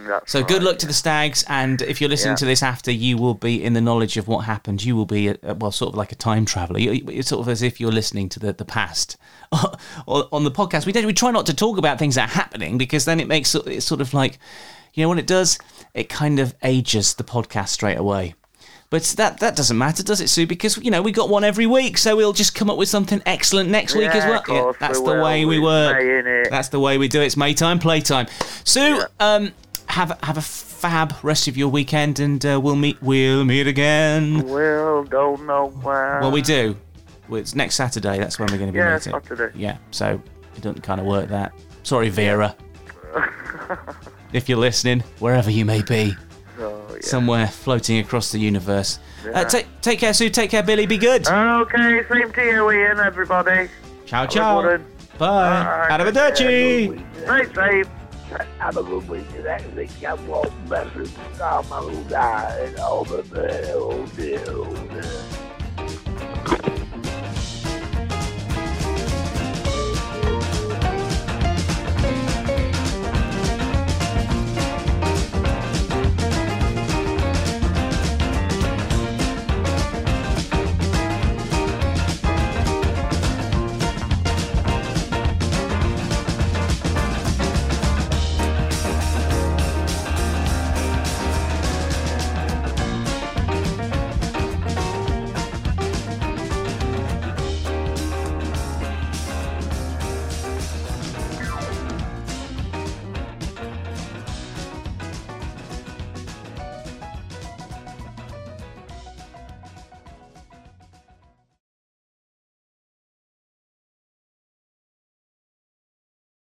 That's 0.06 0.30
So 0.32 0.42
good 0.42 0.54
right. 0.58 0.62
luck 0.62 0.78
to 0.78 0.86
the 0.86 0.92
Stags, 0.92 1.44
and 1.48 1.80
if 1.82 2.00
you're 2.00 2.10
listening 2.10 2.32
Yeah. 2.32 2.36
to 2.36 2.44
this 2.46 2.62
after, 2.62 2.90
you 2.90 3.16
will 3.16 3.34
be 3.34 3.62
in 3.62 3.72
the 3.74 3.80
knowledge 3.80 4.16
of 4.16 4.28
what 4.28 4.40
happened. 4.46 4.84
You 4.84 4.96
will 4.96 5.06
be, 5.06 5.30
uh, 5.30 5.54
well, 5.58 5.72
sort 5.72 5.92
of 5.92 5.98
like 5.98 6.12
a 6.12 6.16
time 6.16 6.44
traveller. 6.44 6.78
You- 6.80 7.04
It's 7.08 7.28
sort 7.28 7.40
of 7.40 7.48
as 7.48 7.62
if 7.62 7.80
you're 7.80 7.92
listening 7.92 8.28
to 8.30 8.38
the, 8.40 8.52
the 8.52 8.64
past. 8.64 9.16
on 10.06 10.44
the 10.44 10.50
podcast, 10.50 10.86
we 10.86 10.92
don't, 10.92 11.06
we 11.06 11.12
try 11.12 11.30
not 11.30 11.46
to 11.46 11.54
talk 11.54 11.78
about 11.78 11.98
things 11.98 12.14
that 12.14 12.28
are 12.30 12.32
happening 12.32 12.78
because 12.78 13.04
then 13.04 13.20
it 13.20 13.28
makes 13.28 13.54
it 13.54 13.66
it's 13.66 13.86
sort 13.86 14.00
of 14.00 14.14
like, 14.14 14.38
you 14.94 15.04
know 15.04 15.08
what 15.08 15.18
it 15.18 15.26
does? 15.26 15.58
It 15.94 16.08
kind 16.08 16.38
of 16.38 16.54
ages 16.62 17.14
the 17.14 17.24
podcast 17.24 17.68
straight 17.68 17.98
away. 17.98 18.34
But 18.90 19.04
that 19.18 19.38
that 19.38 19.54
doesn't 19.54 19.78
matter, 19.78 20.02
does 20.02 20.20
it, 20.20 20.28
Sue? 20.28 20.48
Because 20.48 20.76
you 20.78 20.90
know 20.90 21.00
we 21.00 21.12
got 21.12 21.28
one 21.28 21.44
every 21.44 21.66
week, 21.66 21.96
so 21.96 22.16
we'll 22.16 22.32
just 22.32 22.56
come 22.56 22.68
up 22.68 22.76
with 22.76 22.88
something 22.88 23.22
excellent 23.24 23.70
next 23.70 23.94
week 23.94 24.08
as 24.12 24.24
well. 24.24 24.42
course 24.42 24.76
that's 24.80 24.98
we 24.98 25.04
the 25.06 25.12
will. 25.12 25.22
way 25.22 25.44
we 25.44 25.60
work. 25.60 25.96
May. 26.02 26.42
That's 26.50 26.70
the 26.70 26.80
way 26.80 26.98
we 26.98 27.06
do 27.06 27.20
it. 27.22 27.26
It's 27.26 27.36
Maytime, 27.36 27.78
playtime. 27.80 28.26
Sue, 28.64 28.80
Yeah. 28.80 29.04
um, 29.20 29.52
have 29.90 30.18
have 30.22 30.36
a 30.38 30.42
fab 30.42 31.14
rest 31.22 31.48
of 31.48 31.56
your 31.56 31.68
weekend, 31.68 32.20
and 32.20 32.44
uh, 32.46 32.60
we'll 32.62 32.76
meet 32.76 33.00
we'll 33.02 33.44
meet 33.44 33.66
again. 33.66 34.42
Well, 34.46 35.04
don't 35.04 35.46
know 35.46 35.68
when. 35.82 36.20
Well, 36.20 36.30
we 36.30 36.42
do. 36.42 36.76
Well, 37.28 37.40
it's 37.40 37.54
next 37.54 37.74
Saturday. 37.76 38.18
That's 38.18 38.38
when 38.38 38.48
we're 38.50 38.58
going 38.58 38.68
to 38.68 38.72
be 38.72 38.78
Yeah, 38.78 38.94
meeting. 38.94 39.12
Saturday. 39.12 39.58
Yeah, 39.58 39.78
so 39.90 40.20
it 40.56 40.62
doesn't 40.62 40.82
kind 40.82 41.00
of 41.00 41.06
work 41.06 41.28
that. 41.28 41.52
Sorry, 41.82 42.08
Vera. 42.08 42.56
if 44.32 44.48
you're 44.48 44.58
listening, 44.58 45.00
wherever 45.18 45.50
you 45.50 45.64
may 45.64 45.82
be, 45.82 46.14
Oh, 46.58 46.82
yeah. 46.92 46.96
somewhere 47.00 47.46
floating 47.46 47.98
across 47.98 48.32
the 48.32 48.38
universe. 48.38 48.98
Uh, 49.34 49.44
take 49.44 49.66
take 49.80 49.98
care, 49.98 50.12
Sue. 50.12 50.28
Take 50.30 50.50
care, 50.50 50.62
Billy. 50.62 50.86
Be 50.86 50.98
good. 50.98 51.26
Okay, 51.28 52.02
same 52.08 52.32
to 52.32 52.42
you, 52.44 52.70
Ian, 52.70 52.98
everybody. 53.00 53.68
ciao, 54.06 54.26
ciao. 54.26 54.62
Bye. 54.62 54.78
Bye. 55.18 55.88
Arrivederci. 55.90 57.04
Stay 57.24 57.54
safe. 57.54 57.88
Have 58.58 58.76
a 58.76 58.82
good 58.82 59.08
week 59.08 59.24
next 59.42 59.66
week. 59.74 59.90
Have 60.02 60.26
one 60.28 60.50
message. 60.68 61.10
I'm 61.42 61.70
a 61.72 61.80
little 61.80 62.04
guy 62.04 62.56
and 62.64 62.78
all 62.78 63.04
the 63.04 63.22
day, 63.22 63.72